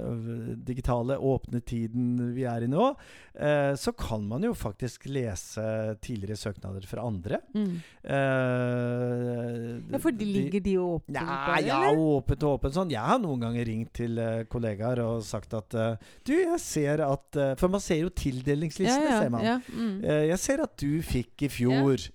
digitale, 0.68 1.18
åpne 1.18 1.62
tiden 1.66 2.34
vi 2.38 2.46
er 2.48 2.66
i 2.66 2.72
nå, 2.72 2.94
eh, 3.34 3.74
så 3.76 3.92
kan 3.98 4.24
man 4.28 4.44
jo 4.44 4.54
faktisk 4.54 5.06
lese 5.10 5.64
tidligere 6.02 6.38
søknader 6.38 6.86
fra 6.88 7.02
andre. 7.08 7.40
Mm. 7.56 7.82
Eh, 8.06 9.82
Ja, 9.92 10.00
for 10.02 10.12
de 10.12 10.26
ligger 10.26 10.62
de 10.64 10.76
åpne? 10.82 11.14
Nja, 11.16 11.26
bare, 11.48 11.62
ja, 11.66 11.80
åpent 11.96 12.44
og 12.46 12.58
åpent 12.60 12.76
sånn. 12.76 12.92
Jeg 12.94 13.02
har 13.02 13.20
noen 13.22 13.42
ganger 13.44 13.66
ringt 13.68 13.92
til 13.98 14.18
eh, 14.22 14.44
kollegaer 14.52 15.02
og 15.04 15.24
sagt 15.26 15.54
at 15.58 15.74
eh, 15.76 15.96
Du, 16.26 16.34
jeg 16.36 16.60
ser 16.62 17.02
at 17.06 17.38
eh, 17.40 17.54
For 17.60 17.72
man 17.72 17.82
ser 17.84 18.02
jo 18.04 18.10
tildelingslistene, 18.10 19.06
ja, 19.06 19.12
ja, 19.16 19.22
ser 19.24 19.34
man. 19.34 19.46
Ja, 19.46 19.56
mm. 19.70 19.96
Eh, 20.04 20.24
jeg 20.32 20.40
ser 20.44 20.64
at 20.66 20.76
du 20.82 21.02
fikk 21.06 21.46
i 21.48 21.52
fjor. 21.52 22.06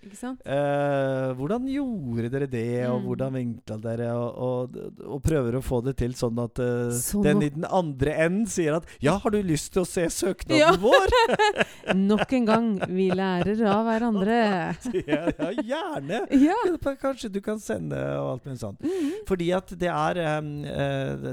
Hvordan 1.40 1.66
gjorde 1.70 2.30
dere 2.32 2.46
det, 2.50 2.66
og 2.88 3.00
Mm. 3.00 3.06
hvordan 3.06 3.32
vinkla 3.38 3.76
dere, 3.80 4.08
og, 4.12 4.34
og, 4.36 4.76
og 5.14 5.22
prøver 5.24 5.56
å 5.56 5.62
få 5.64 5.78
det 5.86 5.94
til 6.00 6.12
sånn 6.18 6.36
at 6.42 6.58
eh, 6.60 6.90
Så 7.00 7.22
den 7.24 7.40
i 7.46 7.48
den 7.54 7.64
andre 7.64 8.12
enden 8.26 8.46
sier 8.50 8.76
at 8.76 8.84
'Ja, 9.00 9.16
har 9.18 9.30
du 9.30 9.40
lyst 9.42 9.72
til 9.72 9.82
å 9.82 9.88
se 9.88 10.04
søknaden 10.10 10.58
Ja. 10.60 10.72
Vår?' 11.00 11.64
Nok 12.10 12.32
en 12.38 12.46
gang, 12.46 12.68
vi 12.88 13.08
lærer 13.10 13.60
av 13.66 13.84
hverandre. 13.88 14.36
ja, 15.10 15.22
ja, 15.32 15.50
gjerne. 15.64 16.20
Ja. 16.38 16.58
Kanskje 17.00 17.30
du 17.32 17.40
kan 17.44 17.58
sende 17.62 17.98
og 18.20 18.32
alt 18.34 18.44
mulig 18.46 18.60
sånt. 18.60 18.80
Mm 18.80 18.90
-hmm. 18.90 19.18
Fordi 19.28 19.50
at 19.56 19.68
det 19.80 19.88
er 19.88 20.38
um, 20.38 20.62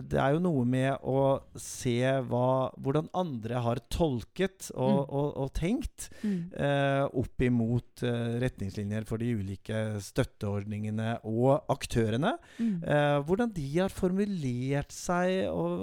Det 0.07 0.19
er 0.19 0.33
jo 0.33 0.39
noe 0.39 0.65
med 0.65 0.97
å 1.03 1.39
se 1.55 1.99
hva, 2.29 2.71
hvordan 2.77 3.09
andre 3.13 3.61
har 3.61 3.79
tolket 3.89 4.71
og, 4.75 4.87
Mm. 4.87 5.05
og, 5.09 5.37
og 5.37 5.53
tenkt 5.53 6.09
Mm. 6.23 6.51
uh, 6.59 7.05
opp 7.19 7.41
imot 7.41 8.03
uh, 8.03 8.39
retningslinjer 8.39 9.05
for 9.05 9.17
de 9.17 9.33
ulike 9.35 9.99
støtteordningene 10.01 11.17
og 11.23 11.63
aktørene. 11.69 12.37
Eh, 12.59 13.17
hvordan 13.25 13.51
de 13.53 13.65
har 13.79 13.89
formulert 13.93 14.91
seg, 14.93 15.47
og 15.51 15.79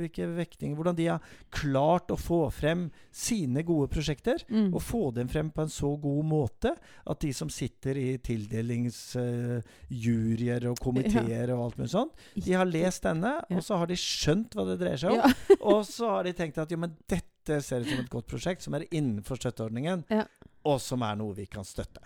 hvilke 0.00 0.26
vektninger 0.36 0.76
Hvordan 0.76 0.96
de 0.96 1.06
har 1.06 1.20
klart 1.54 2.10
å 2.10 2.16
få 2.18 2.50
frem 2.52 2.90
sine 3.14 3.62
gode 3.62 3.86
prosjekter. 3.92 4.40
Mm. 4.50 4.72
Og 4.74 4.82
få 4.82 5.10
dem 5.14 5.28
frem 5.30 5.50
på 5.54 5.62
en 5.62 5.70
så 5.70 5.92
god 6.02 6.24
måte 6.26 6.72
at 7.06 7.20
de 7.22 7.30
som 7.36 7.46
sitter 7.52 7.94
i 8.00 8.16
tildelingsjuryer 8.24 10.66
og 10.70 10.78
komiteer 10.82 11.52
og 11.54 11.62
alt 11.68 11.78
mulig 11.78 11.92
sånt, 11.94 12.12
de 12.34 12.52
har 12.58 12.66
lest 12.68 13.02
denne, 13.06 13.32
Ja. 13.48 13.56
og 13.56 13.62
så 13.62 13.76
har 13.78 13.86
de 13.90 13.96
skjønt 14.00 14.54
hva 14.54 14.64
det 14.72 14.78
dreier 14.82 14.98
seg 15.00 15.10
om. 15.12 15.16
Ja. 15.22 15.28
og 15.72 15.80
så 15.86 16.04
har 16.16 16.22
de 16.26 16.32
tenkt 16.36 16.58
at 16.58 16.70
jo, 16.74 16.78
men 16.80 16.96
dette 17.10 17.60
ser 17.62 17.80
ut 17.84 17.88
som 17.90 18.00
et 18.02 18.10
godt 18.12 18.26
prosjekt 18.30 18.62
som 18.64 18.74
er 18.74 18.86
innenfor 18.90 19.36
støtteordningen, 19.40 20.04
Ja. 20.10 20.24
og 20.64 20.80
som 20.80 21.02
er 21.02 21.16
noe 21.20 21.34
vi 21.36 21.46
kan 21.46 21.64
støtte. 21.64 22.00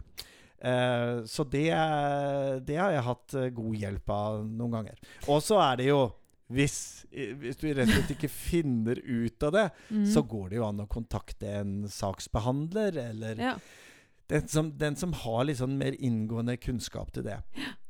Uh, 0.58 1.22
så 1.30 1.44
det, 1.46 1.70
det 2.66 2.74
har 2.76 2.90
jeg 2.90 3.04
hatt 3.06 3.34
eh, 3.38 3.52
god 3.54 3.74
hjelp 3.78 4.10
av 4.10 4.40
noen 4.42 4.72
ganger. 4.74 4.96
Og 5.30 5.38
så 5.46 5.54
er 5.62 5.76
det 5.78 5.86
jo 5.92 6.00
hvis, 6.50 7.04
i- 7.12 7.32
hvis 7.34 7.56
du 7.60 7.66
rett 7.72 7.88
og 7.88 7.94
slett 7.94 8.14
ikke 8.16 8.30
finner 8.32 8.96
ut 9.04 9.42
av 9.42 9.52
det, 9.52 9.66
Mm. 9.90 10.06
så 10.06 10.22
går 10.26 10.48
det 10.50 10.56
jo 10.56 10.64
an 10.68 10.80
å 10.80 10.88
kontakte 10.88 11.46
en 11.60 11.82
saksbehandler, 11.88 12.96
eller 13.10 13.36
ja. 13.36 13.54
den, 14.28 14.46
som, 14.48 14.70
den 14.76 14.96
som 14.96 15.12
har 15.12 15.44
litt 15.44 15.56
sånn 15.58 15.76
mer 15.78 15.92
inngående 15.98 16.56
kunnskap 16.60 17.10
til 17.12 17.22
det. 17.24 17.38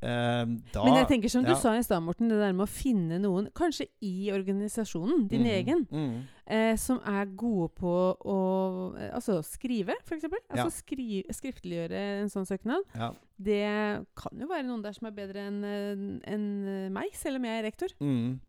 Eh, 0.00 0.44
da, 0.72 0.84
Men 0.84 0.94
jeg 1.00 1.08
tenker 1.08 1.28
som 1.32 1.42
du 1.42 1.54
sa 1.58 1.72
i 1.74 1.82
stad, 1.82 2.02
Morten, 2.02 2.28
det 2.30 2.38
der 2.38 2.52
med 2.54 2.68
å 2.68 2.70
finne 2.70 3.18
noen, 3.18 3.48
kanskje 3.52 3.88
i 4.06 4.28
organisasjonen, 4.30 5.26
din 5.28 5.42
Mm, 5.42 5.50
egen, 5.50 5.86
mm. 5.90 6.22
eh, 6.46 6.76
som 6.76 7.00
er 7.04 7.26
gode 7.26 7.70
på 7.74 8.16
å 8.22 8.96
eh, 8.96 9.10
altså 9.14 9.40
skrive, 9.42 9.94
f.eks. 10.06 10.22
Ja. 10.22 10.64
Altså 10.64 10.70
skri, 10.82 11.24
skriftliggjøre 11.30 12.04
en 12.22 12.28
sånn 12.30 12.46
søknad. 12.46 12.82
Ja. 12.94 13.10
Det 13.38 14.06
kan 14.14 14.38
jo 14.38 14.46
være 14.46 14.66
noen 14.66 14.82
der 14.82 14.92
som 14.92 15.06
er 15.08 15.16
bedre 15.18 15.46
enn 15.48 16.20
en 16.24 16.92
meg, 16.92 17.10
selv 17.14 17.36
om 17.36 17.44
jeg 17.44 17.58
er 17.58 17.66
rektor. 17.66 17.88
Mm. 18.00 18.40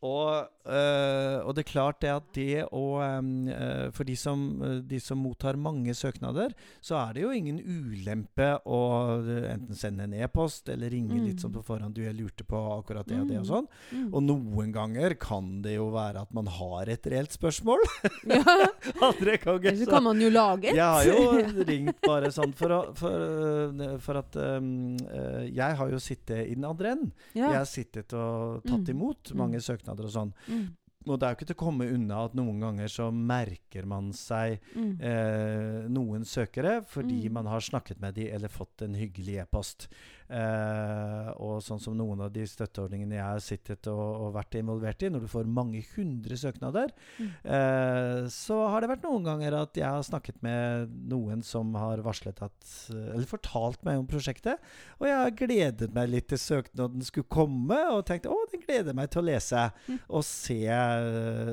Og, 0.00 0.46
øh, 0.70 1.38
og 1.42 1.56
det 1.56 1.64
er 1.64 1.72
klart 1.72 1.96
det 2.04 2.10
at 2.14 2.26
det 2.36 2.60
å 2.70 2.82
øh, 3.02 3.90
For 3.90 4.04
de 4.06 4.14
som, 4.14 4.44
de 4.86 5.00
som 5.02 5.18
mottar 5.18 5.56
mange 5.58 5.90
søknader, 5.98 6.52
så 6.80 6.94
er 7.00 7.16
det 7.16 7.24
jo 7.24 7.32
ingen 7.34 7.58
ulempe 7.58 8.60
å 8.62 8.78
øh, 9.18 9.48
enten 9.50 9.74
sende 9.74 10.04
en 10.06 10.14
e-post 10.14 10.68
eller 10.70 10.90
ringe 10.94 11.16
Mm. 11.18 11.24
litt 11.26 11.40
sånn 11.42 11.50
på 11.56 11.64
forhånd. 11.66 11.96
Du, 11.96 12.02
jeg 12.04 12.14
lurte 12.14 12.44
på 12.46 12.60
akkurat 12.76 13.08
det 13.10 13.18
og 13.18 13.26
det 13.32 13.38
og 13.40 13.44
Mm. 13.44 13.48
sånn. 13.50 13.66
Mm. 13.90 14.14
Og 14.14 14.22
noen 14.22 14.72
ganger 14.72 15.14
kan 15.18 15.62
det 15.62 15.74
jo 15.74 15.88
være 15.90 16.22
at 16.22 16.32
man 16.36 16.46
har 16.46 16.86
et 16.94 17.06
reelt 17.10 17.32
spørsmål. 17.34 17.82
ja, 18.28 18.44
Andre 19.08 19.34
ganger 19.42 19.76
så 19.82 19.90
kan 19.90 20.04
man 20.06 20.20
jo 20.22 20.30
lage 20.30 20.68
et. 20.70 20.76
jeg 20.76 20.84
har 20.84 21.04
jo 21.10 21.64
ringt 21.72 21.98
bare 22.06 22.30
sånn 22.30 22.54
for, 22.54 22.70
å, 22.70 22.80
for, 22.94 23.98
for 24.04 24.20
at 24.22 24.36
øh, 24.36 25.42
Jeg 25.50 25.76
har 25.80 25.90
jo 25.90 25.98
sittet 25.98 26.46
i 26.46 26.54
den 26.54 26.64
andre 26.70 26.94
enden. 26.94 27.12
ja. 27.34 27.48
Jeg 27.48 27.58
har 27.64 27.66
sittet 27.66 28.12
og 28.14 28.62
tatt 28.62 28.86
Mm. 28.86 28.94
imot 28.94 29.32
Mm. 29.32 29.36
mange 29.38 29.58
søknader 29.60 29.86
og 29.96 30.10
sånn. 30.10 30.32
Mm. 30.48 30.66
Og 31.08 31.18
det 31.18 31.24
er 31.26 31.30
jo 31.32 31.36
ikke 31.38 31.46
til 31.46 31.56
å 31.56 31.62
komme 31.64 31.86
unna 31.94 32.24
at 32.26 32.34
noen 32.34 32.60
ganger 32.60 32.88
så 32.88 33.06
merker 33.14 33.86
man 33.86 34.10
seg 34.12 34.58
Mm. 34.76 35.00
eh, 35.00 35.88
noen 35.88 36.24
søkere 36.24 36.84
fordi 36.84 37.22
Mm. 37.28 37.32
man 37.32 37.46
har 37.46 37.60
snakket 37.60 38.00
med 38.00 38.14
de 38.14 38.28
eller 38.30 38.48
fått 38.48 38.82
en 38.82 38.94
hyggelig 38.94 39.38
e-post. 39.40 39.88
Eh, 40.28 41.17
og 41.38 41.60
sånn 41.62 41.80
som 41.80 41.94
noen 41.98 42.20
av 42.24 42.32
de 42.34 42.42
støtteordningene 42.48 43.14
jeg 43.18 43.24
har 43.24 43.42
sittet 43.44 43.86
og, 43.92 44.00
og 44.26 44.32
vært 44.34 44.56
involvert 44.60 45.02
i, 45.06 45.10
når 45.14 45.24
du 45.24 45.28
får 45.30 45.46
mange 45.58 45.84
hundre 45.94 46.36
søknader, 46.40 46.92
Mm. 47.18 47.28
eh, 47.44 48.26
så 48.30 48.56
har 48.72 48.82
det 48.84 48.90
vært 48.90 49.04
noen 49.06 49.24
ganger 49.26 49.54
at 49.62 49.78
jeg 49.78 49.86
har 49.88 50.02
snakket 50.06 50.42
med 50.42 50.92
noen 51.10 51.42
som 51.46 51.72
har 51.78 52.02
varslet 52.04 52.42
at 52.44 52.72
Eller 52.92 53.26
fortalt 53.26 53.82
meg 53.86 53.98
om 53.98 54.06
prosjektet. 54.10 54.58
Og 55.00 55.06
jeg 55.08 55.16
har 55.22 55.30
gledet 55.38 55.90
meg 55.94 56.08
litt 56.12 56.28
til 56.28 56.38
søknaden 56.42 57.02
skulle 57.06 57.28
komme, 57.30 57.78
og 57.94 58.04
tenkte 58.08 58.30
å, 58.32 58.38
den 58.52 58.62
gleder 58.66 58.94
meg 58.96 59.10
til 59.10 59.22
å 59.22 59.28
lese. 59.28 59.68
Mm. 59.88 59.98
Og 60.08 60.24
se, 60.26 60.58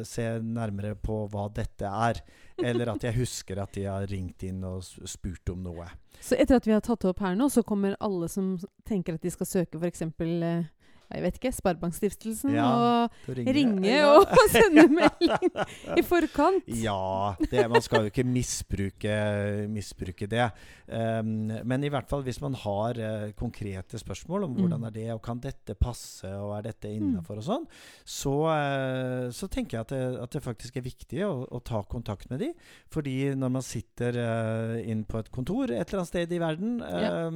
se 0.08 0.26
nærmere 0.42 0.96
på 1.00 1.24
hva 1.32 1.48
dette 1.54 1.86
er. 1.90 2.22
Eller 2.64 2.94
at 2.94 3.04
jeg 3.04 3.18
husker 3.18 3.60
at 3.62 3.74
de 3.76 3.84
har 3.90 4.06
ringt 4.08 4.44
inn 4.48 4.64
og 4.64 4.84
spurt 4.86 5.50
om 5.52 5.64
noe. 5.66 5.88
Så 6.24 6.38
etter 6.40 6.60
at 6.60 6.68
vi 6.68 6.74
har 6.76 6.84
tatt 6.86 7.04
det 7.04 7.12
opp 7.12 7.24
her 7.26 7.36
nå, 7.36 7.50
så 7.52 7.64
kommer 7.68 7.98
alle 8.00 8.30
som 8.32 8.56
tenker 8.88 9.18
at 9.18 9.26
de 9.26 9.34
skal 9.34 9.50
søke 9.50 9.82
f.eks. 9.82 10.06
Jeg 11.16 11.24
vet 11.24 11.38
ikke, 11.40 11.52
Sparebankstiftelsen, 11.56 12.54
Ja, 12.56 12.68
og 13.08 13.30
ringe 13.40 13.88
Ja. 13.88 14.10
og 14.20 14.28
sende 14.54 14.86
melding 14.92 15.50
i 15.96 16.04
forkant. 16.06 16.68
Ja, 16.68 17.36
det, 17.52 17.66
man 17.72 17.82
skal 17.86 18.06
jo 18.06 18.12
ikke 18.12 18.26
misbruke, 18.28 19.16
misbruke 19.72 20.28
det. 20.30 20.50
Um, 20.92 21.48
men 21.66 21.84
i 21.88 21.90
hvert 21.90 22.10
fall 22.12 22.22
hvis 22.28 22.42
man 22.44 22.54
har 22.62 23.00
uh, 23.00 23.32
konkrete 23.40 23.98
spørsmål 24.02 24.44
om 24.50 24.56
Mm. 24.56 24.60
hvordan 24.62 24.84
er 24.88 24.94
det, 24.96 25.08
og 25.16 25.22
kan 25.26 25.40
dette 25.44 25.74
passe, 25.76 26.30
og 26.40 26.54
er 26.58 26.68
dette 26.70 26.92
innafor 26.94 27.40
og 27.42 27.44
sånn, 27.48 27.66
så, 28.06 28.36
uh, 28.48 29.32
så 29.36 29.50
tenker 29.52 29.78
jeg 29.80 29.86
at 29.88 29.94
det, 29.96 30.04
at 30.24 30.32
det 30.38 30.44
faktisk 30.46 30.78
er 30.78 30.86
viktig 30.86 31.24
å, 31.26 31.34
å 31.52 31.60
ta 31.66 31.82
kontakt 31.84 32.30
med 32.32 32.40
de. 32.44 32.52
Fordi 32.94 33.34
når 33.36 33.52
man 33.58 33.66
sitter 33.66 34.16
uh, 34.20 34.76
inn 34.86 35.04
på 35.10 35.20
et 35.24 35.32
kontor 35.34 35.72
et 35.72 35.82
eller 35.82 36.04
annet 36.04 36.12
sted 36.14 36.32
i 36.38 36.40
verden 36.44 36.78
Ja. 36.86 37.32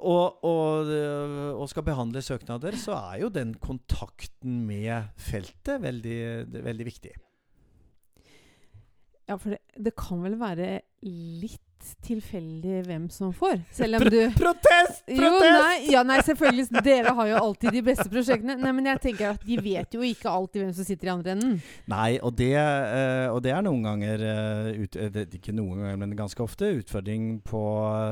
Og, 0.00 0.44
og, 0.44 0.90
øh, 0.90 1.54
og 1.54 1.68
skal 1.70 1.84
behandle 1.86 2.22
søknader, 2.24 2.76
så 2.76 2.96
er 3.12 3.22
jo 3.24 3.32
den 3.32 3.54
kontakten 3.60 4.62
med 4.66 5.12
feltet 5.20 5.82
veldig, 5.82 6.20
veldig 6.64 6.86
viktig. 6.88 7.12
Ja, 9.28 9.36
for 9.36 9.54
det, 9.54 9.60
det 9.78 9.94
kan 9.98 10.22
vel 10.24 10.38
være 10.40 10.80
litt 11.06 11.69
tilfeldig 12.06 12.80
hvem 12.86 13.06
som 13.12 13.32
får, 13.32 13.60
selv 13.74 13.98
om 14.00 14.04
du 14.12 14.18
Protest! 14.36 15.02
Jo, 15.10 15.30
nei, 15.42 15.86
ja, 15.90 16.02
nei, 16.06 16.18
selvfølgelig. 16.26 16.68
Dere 16.84 17.14
har 17.16 17.28
jo 17.30 17.36
alltid 17.40 17.72
de 17.76 17.82
beste 17.86 18.06
prosjektene. 18.12 18.56
Nei, 18.60 18.72
Men 18.76 18.86
jeg 18.92 19.00
tenker 19.06 19.30
at 19.34 19.44
de 19.46 19.56
vet 19.64 19.94
jo 19.96 20.00
ikke 20.06 20.30
alltid 20.30 20.62
hvem 20.64 20.72
som 20.76 20.84
sitter 20.88 21.08
i 21.10 21.12
andre 21.14 21.34
enden. 21.36 21.54
Nei, 21.90 22.18
og 22.22 22.34
det, 22.38 22.50
eh, 22.56 23.26
og 23.32 23.40
det 23.44 23.52
er 23.56 23.62
noen 23.66 23.82
ganger 23.86 24.24
eh, 24.30 24.82
ut, 24.84 24.96
eh, 24.96 25.20
Ikke 25.40 25.54
noen 25.56 25.80
ganger, 25.82 25.96
men 26.02 26.14
ganske 26.18 26.42
ofte 26.44 26.68
utfordring 26.80 27.40
på 27.46 27.62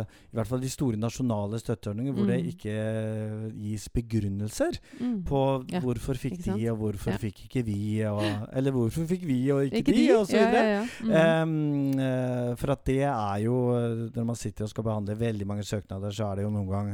i 0.09 0.37
hvert 0.38 0.48
fall 0.50 0.61
de 0.64 0.70
store 0.72 0.96
nasjonale 1.00 1.61
støtteordninger 1.62 2.12
hvor 2.16 2.26
det 2.28 2.38
Mm. 2.38 2.48
ikke 2.52 2.74
eh, 2.78 3.48
gis 3.66 3.88
begrunnelser 3.94 4.78
Mm. 5.00 5.22
på 5.28 5.42
Ja, 5.72 5.81
hvorfor 5.81 6.14
fikk 6.18 6.38
de, 6.44 6.68
og 6.70 6.78
hvorfor 6.78 7.11
Ja. 7.12 7.18
fikk 7.18 7.44
ikke 7.48 7.64
vi, 7.66 8.00
og, 8.07 8.22
eller 8.52 8.72
hvorfor 8.72 9.07
fikk 9.09 9.24
vi 9.26 9.38
og 9.52 9.64
ikke, 9.66 9.76
Ikke 9.83 9.92
de, 9.92 10.07
de? 10.07 10.16
og 10.16 10.26
så 10.26 10.37
videre. 10.38 10.64
ja. 10.64 10.85
Mm. 11.02 11.48
um, 11.98 12.57
for 12.57 12.72
at 12.72 12.85
det 12.87 13.02
er 13.02 13.38
jo 13.44 13.58
eh, 13.77 14.03
Når 14.16 14.25
man 14.29 14.37
sitter 14.38 14.64
og 14.66 14.71
skal 14.73 14.85
behandle 14.87 15.16
veldig 15.21 15.47
mange 15.47 15.64
søknader, 15.66 16.11
så 16.14 16.31
er 16.33 16.37
det 16.40 16.44
jo 16.47 16.51
noen 16.55 16.68
gang 16.71 16.90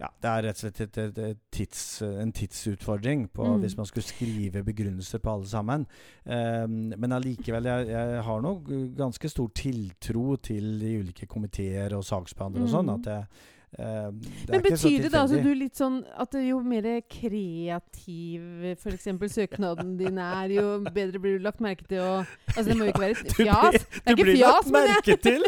ja, 0.00 0.08
Det 0.20 0.30
er 0.30 0.42
rett 0.48 0.58
og 0.58 0.62
slett 0.64 0.80
et, 0.84 0.98
et, 1.04 1.18
et 1.30 1.40
tids, 1.54 1.80
en 2.02 2.32
tidsutfordring 2.34 3.28
på 3.32 3.44
Mm. 3.46 3.60
hvis 3.62 3.76
man 3.78 3.86
skulle 3.86 4.06
skrive 4.08 4.64
begrunnelser 4.66 5.22
på 5.22 5.30
alle 5.36 5.46
sammen. 5.46 5.86
Um, 6.26 6.92
men 6.98 7.12
allikevel, 7.14 7.64
jeg, 7.70 7.88
jeg 7.94 8.22
har 8.26 8.40
nok 8.42 8.66
ganske 8.98 9.28
stor 9.30 9.48
tiltro 9.54 10.34
til 10.42 10.78
de 10.82 10.96
ulike 11.04 11.26
komiteer 11.30 11.94
og 11.94 12.02
saksbehandlere 12.04 12.66
og 12.66 12.74
sånn. 12.74 12.90
Mm. 12.90 12.94
At 13.00 13.12
jeg 13.14 13.50
Uh, 13.74 14.12
Men 14.46 14.62
betyr 14.62 15.00
det 15.02 15.08
da 15.10 15.24
altså 15.24 15.40
du 15.42 15.48
litt 15.58 15.74
sånn 15.74 15.96
at 16.22 16.30
jo 16.38 16.60
mer 16.62 16.84
kreativ 17.10 18.62
f.eks. 18.78 19.08
søknaden 19.34 19.96
din 19.98 20.18
er, 20.22 20.52
jo 20.54 20.66
bedre 20.94 21.18
blir 21.18 21.38
du 21.40 21.42
lagt 21.42 21.58
merke 21.64 21.82
til 21.90 21.98
og 22.04 22.30
Altså 22.54 22.68
det 22.70 22.76
må 22.78 22.86
jo 22.86 22.92
ikke 22.92 23.02
være 23.02 23.16
et 23.18 23.24
Du 23.34 23.34
blir- 23.34 23.48
fjas. 23.48 23.74
Det 23.82 24.12
er 24.12 24.14
Du 24.14 24.22
ikke 24.22 24.28
blir 24.28 24.40
lagt 24.44 24.70
merke 24.76 25.16
til! 25.26 25.42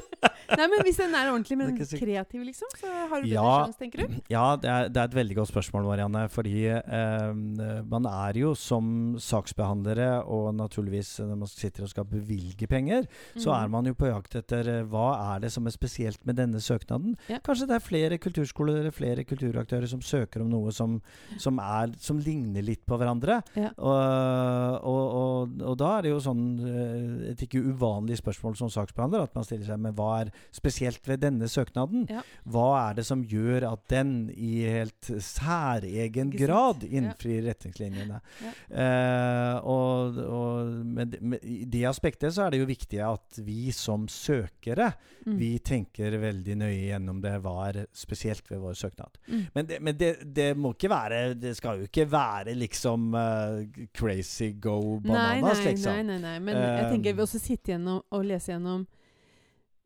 Nei, 0.53 0.67
men 0.71 0.83
hvis 0.87 0.99
den 1.01 1.15
er 1.19 1.31
ordentlig, 1.33 1.57
men 1.59 1.73
er 1.75 1.91
kreativ, 1.99 2.45
liksom, 2.47 2.69
så 2.79 2.87
har 3.11 3.23
du 3.23 3.27
bedre 3.27 3.33
Ja. 3.35 3.67
sjanse, 3.67 3.79
tenker 3.81 4.03
du? 4.07 4.19
Ja, 4.31 4.45
det 4.57 4.71
er, 4.71 4.89
det 4.89 5.01
er 5.03 5.11
et 5.11 5.17
veldig 5.19 5.37
godt 5.41 5.51
spørsmål, 5.51 5.87
Marianne. 5.89 6.27
Fordi 6.31 6.55
eh, 6.69 7.83
man 7.89 8.07
er 8.07 8.39
jo 8.41 8.55
som 8.55 9.17
saksbehandlere, 9.19 10.25
og 10.27 10.55
naturligvis 10.57 11.17
når 11.25 11.37
man 11.43 11.51
sitter 11.51 11.87
og 11.87 11.91
skal 11.93 12.05
bevilge 12.11 12.67
penger, 12.71 13.07
så 13.37 13.51
Mm. 13.53 13.65
er 13.65 13.69
man 13.69 13.85
jo 13.87 13.95
på 13.95 14.07
jakt 14.11 14.35
etter 14.39 14.69
eh, 14.69 14.83
hva 14.85 15.35
er 15.37 15.41
det 15.47 15.53
som 15.53 15.67
er 15.67 15.71
spesielt 15.75 16.25
med 16.27 16.37
denne 16.37 16.59
søknaden. 16.63 17.17
Ja. 17.29 17.39
Kanskje 17.41 17.67
det 17.69 17.77
er 17.77 17.85
flere 17.85 18.19
kulturskoler 18.19 18.81
eller 18.81 18.91
flere 18.95 19.25
kulturaktører 19.25 19.89
som 19.89 20.01
søker 20.01 20.43
om 20.43 20.51
noe 20.51 20.73
som, 20.73 21.01
som, 21.39 21.59
er, 21.59 21.93
som 21.99 22.19
ligner 22.19 22.63
litt 22.63 22.85
på 22.87 22.99
hverandre. 22.99 23.41
Ja. 23.57 23.71
Og, 23.79 24.85
og, 24.87 25.05
og, 25.17 25.63
og 25.73 25.77
da 25.81 25.99
er 25.99 26.07
det 26.07 26.11
jo 26.15 26.21
sånn 26.23 26.45
eh, 26.61 27.31
et 27.33 27.43
ikke 27.47 27.63
uvanlig 27.73 28.19
spørsmål 28.21 28.57
som 28.59 28.71
saksbehandler, 28.73 29.27
at 29.27 29.35
man 29.37 29.45
stiller 29.47 29.67
seg 29.69 29.81
med 29.83 29.97
hva 29.99 30.11
er, 30.23 30.33
spesielt 30.53 31.09
ved 31.09 31.21
denne 31.25 31.49
søknaden. 31.49 32.07
Ja. 32.11 32.23
Hva 32.49 32.67
er 32.91 32.95
det 33.01 33.07
som 33.07 33.23
gjør 33.25 33.67
at 33.73 33.85
den 33.93 34.31
i 34.35 34.63
helt 34.67 35.11
særegen 35.23 36.31
grad 36.35 36.85
innfrir 36.87 37.43
Ja. 37.43 37.51
retningslinjene? 37.53 38.21
Ja. 38.43 38.53
Eh, 38.83 39.61
og 39.67 40.17
og 40.27 40.67
med, 40.85 41.17
med, 41.21 41.39
I 41.45 41.65
det 41.65 41.85
aspektet 41.89 42.33
så 42.35 42.47
er 42.47 42.51
det 42.51 42.61
jo 42.61 42.67
viktig 42.69 43.01
at 43.05 43.41
vi 43.45 43.71
som 43.73 44.07
søkere 44.09 44.93
Mm. 45.27 45.39
vi 45.41 45.59
tenker 45.59 46.15
veldig 46.23 46.55
nøye 46.57 46.85
gjennom 46.93 47.21
det. 47.21 47.33
Hva 47.43 47.55
er 47.69 47.87
spesielt 47.93 48.47
ved 48.49 48.61
vår 48.63 48.75
søknad? 48.79 49.17
Mm. 49.27 49.41
Men, 49.55 49.67
det, 49.67 49.81
men 49.83 49.97
det, 49.99 50.11
det 50.35 50.57
må 50.57 50.71
ikke 50.77 50.89
være 50.93 51.35
Det 51.35 51.57
skal 51.57 51.81
jo 51.81 51.89
ikke 51.89 52.05
være 52.13 52.55
liksom 52.55 53.09
uh, 53.15 53.65
crazy 53.93 54.53
go 54.61 55.01
bananas, 55.01 55.59
nei, 55.59 55.73
liksom. 55.73 55.93
nei, 55.93 56.03
nei, 56.03 56.19
nei. 56.23 56.39
Men 56.39 56.55
jeg 56.57 56.85
Um, 56.87 56.93
tenker 56.93 57.17
vi 57.19 57.23
også 57.25 57.41
sitter 57.43 57.73
gjennom 57.75 58.03
og 58.13 58.25
leser 58.25 58.53
gjennom 58.55 58.87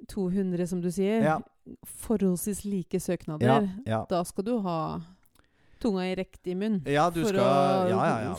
200, 0.09 0.67
som 0.67 0.81
du 0.81 0.91
sier, 0.91 1.23
Ja. 1.23 1.39
forholdsvis 1.85 2.65
like 2.65 3.01
søknader. 3.01 3.69
Ja. 3.87 4.05
Da 4.09 4.23
skal 4.25 4.45
du 4.45 4.59
ha 4.61 5.01
tunga 5.81 6.01
i 6.11 6.15
riktig 6.15 6.57
munn. 6.57 6.83
ja, 6.87 7.11
du 7.11 7.23
for 7.23 7.29
skal 7.29 7.41
å 7.41 7.89
Ja, 7.89 8.05
ja, 8.07 8.21
ja. 8.31 8.35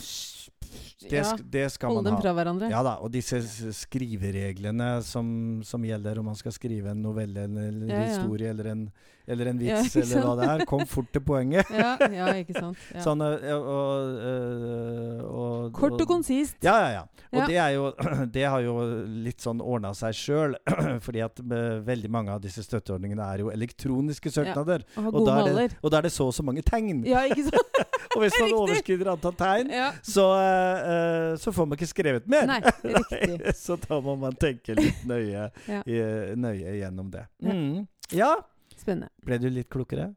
Det, 1.01 1.17
ja, 1.17 1.35
det 1.53 1.65
skal 1.73 1.95
holde 1.95 2.09
dem 2.11 2.19
fra 2.21 2.33
hverandre. 2.37 2.69
Ja 2.71 2.81
da, 2.85 2.97
og 3.01 3.09
disse 3.13 3.39
skrivereglene 3.73 5.01
som, 5.05 5.61
som 5.65 5.83
gjelder 5.85 6.19
om 6.21 6.29
man 6.31 6.37
skal 6.37 6.53
skrive 6.55 6.93
en 6.93 7.01
novelle 7.01 7.47
eller 7.47 7.71
en 7.71 7.89
Ja, 7.89 8.01
ja. 8.03 8.11
historie 8.11 8.49
eller 8.53 8.69
en, 8.71 8.83
eller 9.31 9.49
en 9.51 9.59
vits 9.61 9.95
eller 9.97 10.23
hva 10.25 10.35
det 10.39 10.47
er, 10.49 10.63
kom 10.69 10.83
fort 10.89 11.09
til 11.13 11.23
poenget. 11.25 11.69
Ja, 11.73 11.95
ja, 12.11 12.27
ikke 12.41 12.55
sant. 12.57 12.77
Sånn, 13.05 13.21
og, 13.25 13.45
og, 13.47 14.15
øh, 14.29 15.23
og, 15.25 15.71
Kort 15.77 15.97
og 16.01 16.07
konsist. 16.09 16.57
Ja, 16.65 16.75
ja, 16.83 16.89
ja. 16.99 17.03
Og 17.31 17.47
det 17.47 17.57
er 17.63 17.69
jo 17.77 17.85
Det 18.35 18.43
har 18.43 18.63
jo 18.65 18.73
litt 19.23 19.41
sånn 19.43 19.61
ordna 19.63 19.93
seg 19.97 20.15
sjøl, 20.17 20.55
fordi 21.05 21.23
at 21.25 21.39
eh, 21.41 21.79
veldig 21.87 22.11
mange 22.11 22.33
av 22.35 22.41
disse 22.43 22.63
støtteordningene 22.65 23.23
er 23.33 23.45
jo 23.45 23.51
elektroniske 23.53 24.33
søknader. 24.33 24.85
Og 24.99 25.11
Og 25.21 25.27
da, 25.27 25.37
er 25.45 25.55
det, 25.55 25.67
og 25.81 25.93
da 25.93 26.01
er 26.01 26.09
det 26.09 26.13
så 26.15 26.29
og 26.31 26.35
så 26.35 26.45
mange 26.45 26.63
tegn. 26.65 27.03
Ja, 27.07 27.25
ikke 27.29 27.47
sant? 27.49 27.81
Og 28.11 28.25
hvis 28.25 28.35
man 28.41 28.51
overskrider 28.57 29.07
antall 29.13 29.35
tegn, 29.39 29.69
så, 30.03 30.25
eh, 30.35 30.90
eh, 30.91 31.33
så 31.41 31.53
får 31.55 31.67
man 31.69 31.77
ikke 31.79 31.89
skrevet 31.89 32.27
mer. 32.31 32.47
Nei, 32.49 32.59
riktig. 32.83 33.53
så 33.63 33.77
da 33.81 33.99
må 34.03 34.15
man 34.19 34.35
tenke 34.39 34.75
litt 34.77 35.03
nøye, 35.09 35.47
Ja. 35.73 35.81
i, 35.87 35.99
nøye 36.39 36.77
gjennom 36.81 37.11
det. 37.13 37.25
Mm. 37.45 37.85
ja. 38.17 38.33
Spennende. 38.75 39.11
Ble 39.25 39.37
du 39.37 39.47
litt 39.53 39.69
klokere? 39.71 40.09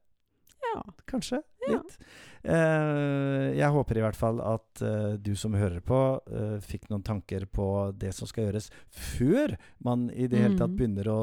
Ja. 0.65 0.79
Kanskje? 1.11 1.43
Litt. 1.69 1.99
Uh, 2.45 3.55
jeg 3.57 3.71
håper 3.73 3.97
i 3.97 4.03
hvert 4.05 4.19
fall 4.21 4.41
at 4.45 4.83
uh, 4.85 5.15
du 5.17 5.31
som 5.39 5.55
hører 5.57 5.81
på, 5.81 5.97
uh, 6.29 6.59
fikk 6.61 6.91
noen 6.91 7.01
tanker 7.07 7.47
på 7.49 7.67
det 7.97 8.11
som 8.13 8.29
skal 8.29 8.51
gjøres 8.51 8.67
før 8.93 9.55
man 9.87 10.11
i 10.13 10.27
det 10.29 10.43
hele 10.43 10.59
tatt 10.59 10.69
Mhm. 10.75 10.77
begynner 10.77 11.09
å, 11.09 11.21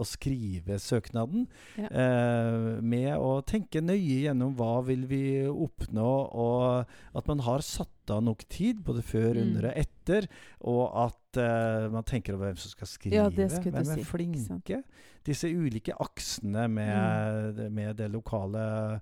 å 0.00 0.06
skrive 0.08 0.78
søknaden. 0.80 1.44
Ja. 1.76 1.88
Med 2.80 3.12
å 3.20 3.42
tenke 3.44 3.82
nøye 3.84 4.22
gjennom 4.24 4.54
hva 4.56 4.80
vil 4.86 5.04
vi 5.10 5.22
oppnå, 5.50 6.08
og 6.32 6.86
at 7.20 7.28
man 7.28 7.40
har 7.44 7.60
satt 7.60 7.88
av 8.10 8.22
nok 8.24 8.46
tid, 8.48 8.80
både 8.82 9.02
før, 9.04 9.34
Mm. 9.36 9.42
under 9.42 9.68
og 9.68 9.76
etter. 9.76 10.28
Og 10.62 10.90
at 11.04 11.90
man 11.92 12.02
tenker 12.04 12.34
over 12.34 12.48
hvem 12.52 12.58
som 12.58 12.70
skal 12.70 12.86
skrive. 12.86 13.14
Ja, 13.14 13.28
hvem 13.28 13.76
er 13.76 13.84
si, 13.84 14.02
flinke? 14.04 14.82
Disse 15.24 15.48
ulike 15.48 15.94
aksene 16.00 16.68
med, 16.70 17.56
Mm. 17.56 17.72
med 17.72 17.96
det 17.96 18.10
lokale 18.10 19.00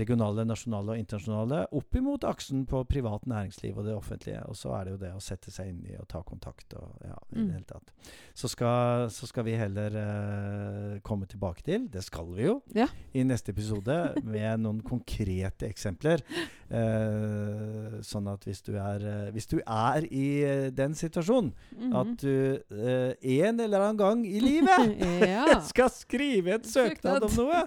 regionale, 0.00 0.44
nasjonale 0.48 0.94
og 0.94 0.98
internasjonale 1.02 1.58
opp 1.78 1.98
imot 2.00 2.24
aksen 2.26 2.64
på 2.66 2.80
privat 2.90 3.26
næringsliv 3.30 3.76
og 3.78 3.84
det 3.86 3.94
offentlige. 3.94 4.40
Og 4.50 4.56
så 4.58 4.72
er 4.78 4.84
det 4.88 4.94
jo 4.96 5.00
det 5.04 5.12
å 5.14 5.20
sette 5.22 5.52
seg 5.54 5.68
inn 5.72 5.84
i 5.86 5.96
og 6.00 6.08
ta 6.10 6.22
kontakt 6.26 6.74
og 6.80 6.96
ja, 7.04 7.18
i 7.30 7.38
Mm. 7.38 7.46
det 7.46 7.54
hele 7.58 7.68
tatt. 7.68 7.92
Så 8.34 8.48
skal, 8.50 9.06
så 9.14 9.26
skal 9.30 9.44
vi 9.46 9.54
heller 9.60 9.94
eh, 10.00 10.87
komme 11.08 11.26
tilbake 11.30 11.64
til, 11.66 11.86
det 11.90 12.04
skal 12.04 12.28
vi 12.36 12.44
jo, 12.50 12.58
Ja. 12.76 12.86
i 13.16 13.24
neste 13.24 13.54
episode 13.56 13.96
med 14.22 14.60
noen 14.60 14.82
konkrete 14.92 15.66
eksempler. 15.70 16.20
Eh, 16.68 17.98
sånn 18.04 18.28
at 18.30 18.44
hvis 18.44 18.60
du 18.66 18.74
er, 18.76 19.00
eh, 19.08 19.30
hvis 19.32 19.48
du 19.50 19.56
er 19.64 20.04
i 20.12 20.26
eh, 20.44 20.68
den 20.70 20.92
situasjonen 20.98 21.52
Mhm. 21.78 21.94
at 21.96 22.12
du 22.20 22.60
eh, 22.70 23.14
en 23.48 23.60
eller 23.64 23.80
annen 23.86 23.96
gang 24.00 24.24
i 24.28 24.40
livet 24.42 25.00
ja. 25.32 25.58
skal 25.70 25.88
skrive 25.94 26.58
en 26.58 26.64
søknad 26.68 27.24
om 27.24 27.34
noe, 27.40 27.62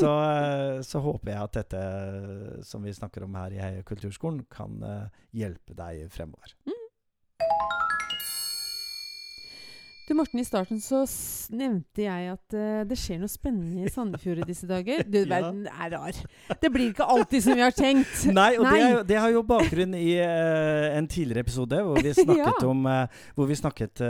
så, 0.00 0.12
eh, 0.32 0.80
så 0.86 1.02
håper 1.04 1.34
jeg 1.34 1.42
at 1.42 1.58
dette 1.60 2.64
som 2.64 2.82
vi 2.84 2.92
snakker 2.96 3.24
om 3.28 3.34
her 3.36 3.52
i 3.52 3.60
Heia 3.62 3.82
kulturskolen, 3.86 4.44
kan 4.52 4.80
eh, 4.82 5.08
hjelpe 5.36 5.76
deg 5.76 6.06
fremover. 6.12 6.56
Du 10.12 10.16
Morten, 10.18 10.42
i 10.42 10.44
starten 10.44 10.76
så 10.76 10.98
nevnte 11.56 12.02
jeg 12.04 12.26
at 12.34 12.52
uh, 12.52 12.82
det 12.84 12.98
skjer 13.00 13.22
noe 13.22 13.32
spennende 13.32 13.86
i 13.86 13.88
Sandefjord 13.88 14.42
i 14.42 14.48
disse 14.50 14.66
dager. 14.68 15.00
Du, 15.08 15.22
verden 15.30 15.62
er 15.72 15.94
rar. 15.94 16.18
Det 16.60 16.68
blir 16.74 16.90
ikke 16.90 17.06
alltid 17.14 17.46
som 17.46 17.56
vi 17.56 17.64
har 17.64 17.72
tenkt. 17.72 18.26
Nei, 18.36 18.50
og 18.58 18.66
Det, 18.68 18.82
er, 18.84 18.98
det 19.08 19.20
har 19.22 19.32
jo 19.32 19.40
bakgrunn 19.48 19.96
i 19.96 20.18
uh, 20.20 20.98
en 20.98 21.08
tidligere 21.08 21.46
episode 21.46 21.80
hvor 21.80 21.96
vi 22.04 22.12
snakket, 22.18 22.60
Ja. 22.60 22.68
om, 22.68 22.84
uh, 22.84 23.24
hvor 23.38 23.48
vi 23.48 23.56
snakket 23.56 24.04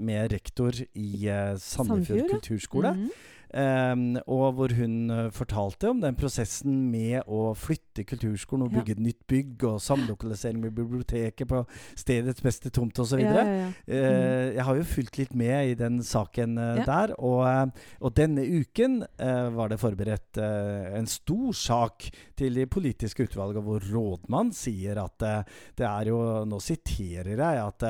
med 0.00 0.32
rektor 0.32 0.80
i 0.96 1.10
Sandefjord 1.28 1.60
Sandefjord, 1.60 2.22
ja. 2.22 2.30
kulturskole. 2.32 2.94
Mhm. 2.96 3.36
Um, 3.48 4.18
og 4.28 4.50
hvor 4.58 4.72
hun 4.76 5.08
eh, 5.08 5.30
fortalte 5.32 5.88
om 5.88 6.02
den 6.02 6.16
prosessen 6.20 6.90
med 6.92 7.22
å 7.32 7.54
flytte 7.56 8.04
kulturskolen 8.04 8.66
og 8.66 8.74
Ja. 8.74 8.82
bygge 8.82 8.92
et 8.92 9.00
nytt 9.00 9.22
bygg, 9.26 9.64
og 9.64 9.78
samlokalisering 9.80 10.60
med 10.60 10.74
biblioteket 10.76 11.48
på 11.48 11.62
stedets 11.96 12.42
beste 12.44 12.68
tomt 12.68 12.98
osv. 13.00 13.22
Ja, 13.24 13.32
ja, 13.32 13.44
ja. 13.46 13.70
Eh, 13.88 14.52
jeg 14.58 14.64
har 14.68 14.76
jo 14.76 14.84
fulgt 14.84 15.16
litt 15.16 15.32
med 15.34 15.70
i 15.70 15.74
den 15.80 16.02
saken 16.04 16.58
Ja. 16.58 16.84
der. 16.84 17.14
Og, 17.18 17.72
og 18.02 18.14
denne 18.14 18.44
uken 18.44 19.06
eh, 19.18 19.48
var 19.56 19.68
det 19.72 19.80
forberedt 19.80 20.36
en 20.98 21.06
stor 21.06 21.52
sak 21.56 22.10
til 22.36 22.52
de 22.54 22.66
politiske 22.66 23.24
utvalgene, 23.24 23.64
hvor 23.64 23.80
rådmann 23.80 24.52
sier 24.52 25.00
at 25.02 25.16
det 25.18 25.86
er 25.88 26.04
jo 26.12 26.18
Nå 26.44 26.58
siterer 26.60 27.38
jeg 27.38 27.64
at 27.64 27.80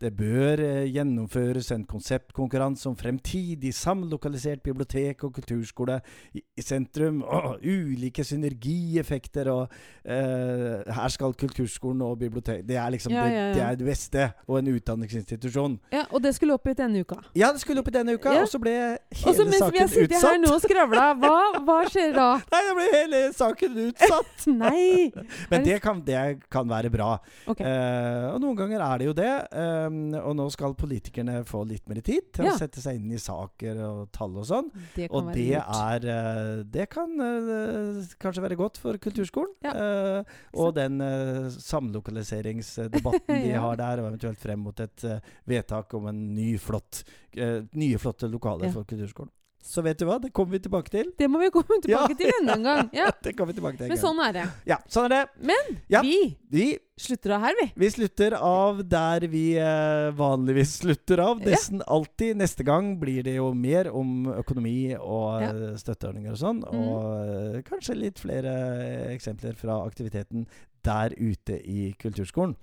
det 0.00 0.10
bør 0.16 0.58
gjennomføres 0.90 1.70
en 1.72 1.84
konseptkonkurranse 1.86 2.88
om 2.88 2.96
fremtidig 2.96 3.72
samlokalisert 3.74 4.62
bibliotek 4.64 5.03
og 5.24 5.32
kulturskole 5.36 6.00
i, 6.34 6.42
sentrum. 6.64 7.22
Og 7.22 7.60
ulike 7.62 8.24
synergieffekter. 8.24 9.50
Og 9.52 9.68
uh, 9.68 10.92
her 10.98 11.08
skal 11.14 11.34
kulturskolen 11.34 12.02
og 12.02 12.18
bibliotek 12.18 12.62
Det 12.68 12.76
er 12.76 12.90
liksom 12.94 13.12
Ja, 13.12 13.24
ja, 13.26 13.32
ja. 13.48 13.54
det 13.54 13.62
er 13.62 13.74
det 13.80 13.86
beste. 13.86 14.26
Og 14.48 14.58
en 14.58 14.72
utdanningsinstitusjon. 14.74 15.78
ja, 15.92 16.04
Og 16.10 16.22
det 16.22 16.34
skulle 16.34 16.54
opp 16.54 16.66
i 16.66 16.74
denne 16.74 17.00
uka. 17.04 17.16
Ja, 17.36 17.52
det 17.52 17.60
skulle 17.60 17.80
opp 17.80 17.88
i 17.88 17.94
denne 17.94 18.14
uka, 18.14 18.30
og 18.42 18.48
så 18.48 18.58
ble 18.62 18.74
Og 18.94 19.34
så 19.34 19.44
hele 19.44 19.50
mens 19.50 19.72
vi 19.72 19.78
har 19.78 19.88
saken 19.88 19.88
sittet 19.88 20.16
her 20.16 20.18
utsatt. 20.18 20.40
nå 20.44 20.54
og 20.54 20.60
skravla, 20.64 21.06
hva, 21.20 21.34
hva 21.64 21.78
skjer 21.90 22.14
da? 22.16 22.28
Nei, 22.54 22.62
det 22.68 22.74
ble 22.78 22.88
hele 22.94 23.22
saken 23.36 23.78
utsatt! 23.88 24.46
Nei! 24.64 25.12
Men 25.50 25.64
det 25.66 25.80
kan, 25.84 26.00
det 26.04 26.20
kan 26.52 26.68
være 26.68 26.90
bra. 26.94 27.12
Okay. 27.50 27.64
Uh, 27.66 28.34
og 28.34 28.40
noen 28.44 28.56
ganger 28.58 28.84
er 28.86 28.98
det 29.02 29.08
jo 29.10 29.14
det. 29.16 29.32
Um, 29.54 30.00
og 30.20 30.34
nå 30.38 30.48
skal 30.54 30.74
politikerne 30.78 31.40
få 31.48 31.64
litt 31.68 31.86
mer 31.90 32.00
tid 32.04 32.30
til 32.34 32.44
Ja. 32.48 32.52
å 32.54 32.58
sette 32.60 32.80
seg 32.82 32.98
inn 32.98 33.12
i 33.14 33.18
saker 33.20 33.78
og 33.86 34.10
tall 34.14 34.34
og 34.40 34.44
sånn. 34.48 34.66
Det 34.94 35.08
Og 35.10 35.30
det 35.34 35.58
er 35.58 36.06
eh, 36.14 36.64
Det 36.70 36.86
kan 36.92 37.12
eh, 37.20 38.00
kanskje 38.20 38.44
være 38.44 38.58
godt 38.58 38.78
for 38.78 38.98
kulturskolen. 39.02 39.54
Ja. 39.64 39.74
Eh, 39.74 40.34
og 40.54 40.74
den 40.76 41.02
samlokaliseringsdebatten 41.50 43.42
de 43.42 43.54
har 43.66 43.78
der, 43.80 44.02
og 44.02 44.12
eventuelt 44.12 44.40
frem 44.40 44.62
mot 44.64 44.80
et 44.80 45.06
vedtak 45.50 45.94
om 45.94 46.08
en 46.10 46.20
ny 46.34 46.54
flott, 46.60 47.04
nye 47.34 47.98
flotte 47.98 48.30
lokaler 48.30 48.72
for 48.74 48.86
kulturskolen. 48.88 49.32
Så 49.64 49.80
vet 49.80 49.96
du 49.96 50.04
hva, 50.04 50.18
det 50.20 50.28
kommer 50.36 50.52
vi 50.58 50.58
tilbake 50.66 50.90
til. 50.92 51.06
Det 51.16 51.24
må 51.32 51.38
vi 51.40 51.46
komme 51.54 51.78
tilbake 51.80 52.12
Ja. 52.12 52.16
til 52.18 52.32
enda 52.38 52.52
en 52.58 52.62
gang. 52.66 52.90
Ja. 53.00 53.06
Det 53.24 53.32
kommer 53.32 53.54
vi 53.54 53.60
tilbake 53.60 53.78
til 53.78 53.86
en 53.86 53.92
Men 53.94 54.00
sånn 54.02 54.18
er 54.20 54.32
det. 54.36 54.42
Ja, 54.68 54.76
sånn 54.92 55.06
er 55.06 55.14
det. 55.14 55.22
Men 55.50 55.78
Ja. 55.88 56.02
vi 56.04 56.18
Vi, 56.52 56.66
slutter 57.00 57.32
av 57.34 57.40
her, 57.46 57.54
vi. 57.62 57.66
vi 57.80 57.88
slutter 57.90 58.36
av 58.36 58.82
der 58.86 59.24
vi 59.32 59.44
eh, 59.56 60.10
vanligvis 60.14 60.76
slutter 60.82 61.18
av. 61.24 61.40
Nesten 61.42 61.80
alltid. 61.88 62.36
Neste 62.36 62.62
gang 62.68 62.92
blir 63.00 63.24
det 63.24 63.36
jo 63.38 63.48
mer 63.56 63.88
om 63.90 64.26
økonomi 64.36 64.94
og 65.00 65.42
eh, 65.42 65.74
støtteordninger 65.80 66.36
og 66.36 66.38
sånn. 66.44 66.60
Mm. 66.62 66.84
Og 66.84 67.56
eh, 67.56 67.62
kanskje 67.66 67.96
litt 67.98 68.20
flere 68.20 68.52
eh, 68.84 69.14
eksempler 69.16 69.56
fra 69.56 69.80
aktiviteten 69.88 70.44
der 70.84 71.16
ute 71.16 71.56
i 71.64 71.94
kulturskolen. 71.98 72.54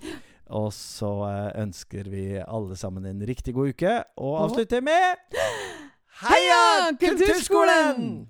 Og 0.53 0.69
så 0.75 1.09
ønsker 1.57 2.07
vi 2.11 2.25
alle 2.45 2.75
sammen 2.77 3.05
en 3.09 3.25
riktig 3.25 3.53
god 3.57 3.73
uke, 3.73 4.03
Og- 4.21 4.37
avslutter 4.45 4.81
med 4.85 5.17
Heia 6.21 6.93
Kulturskolen! 6.99 8.27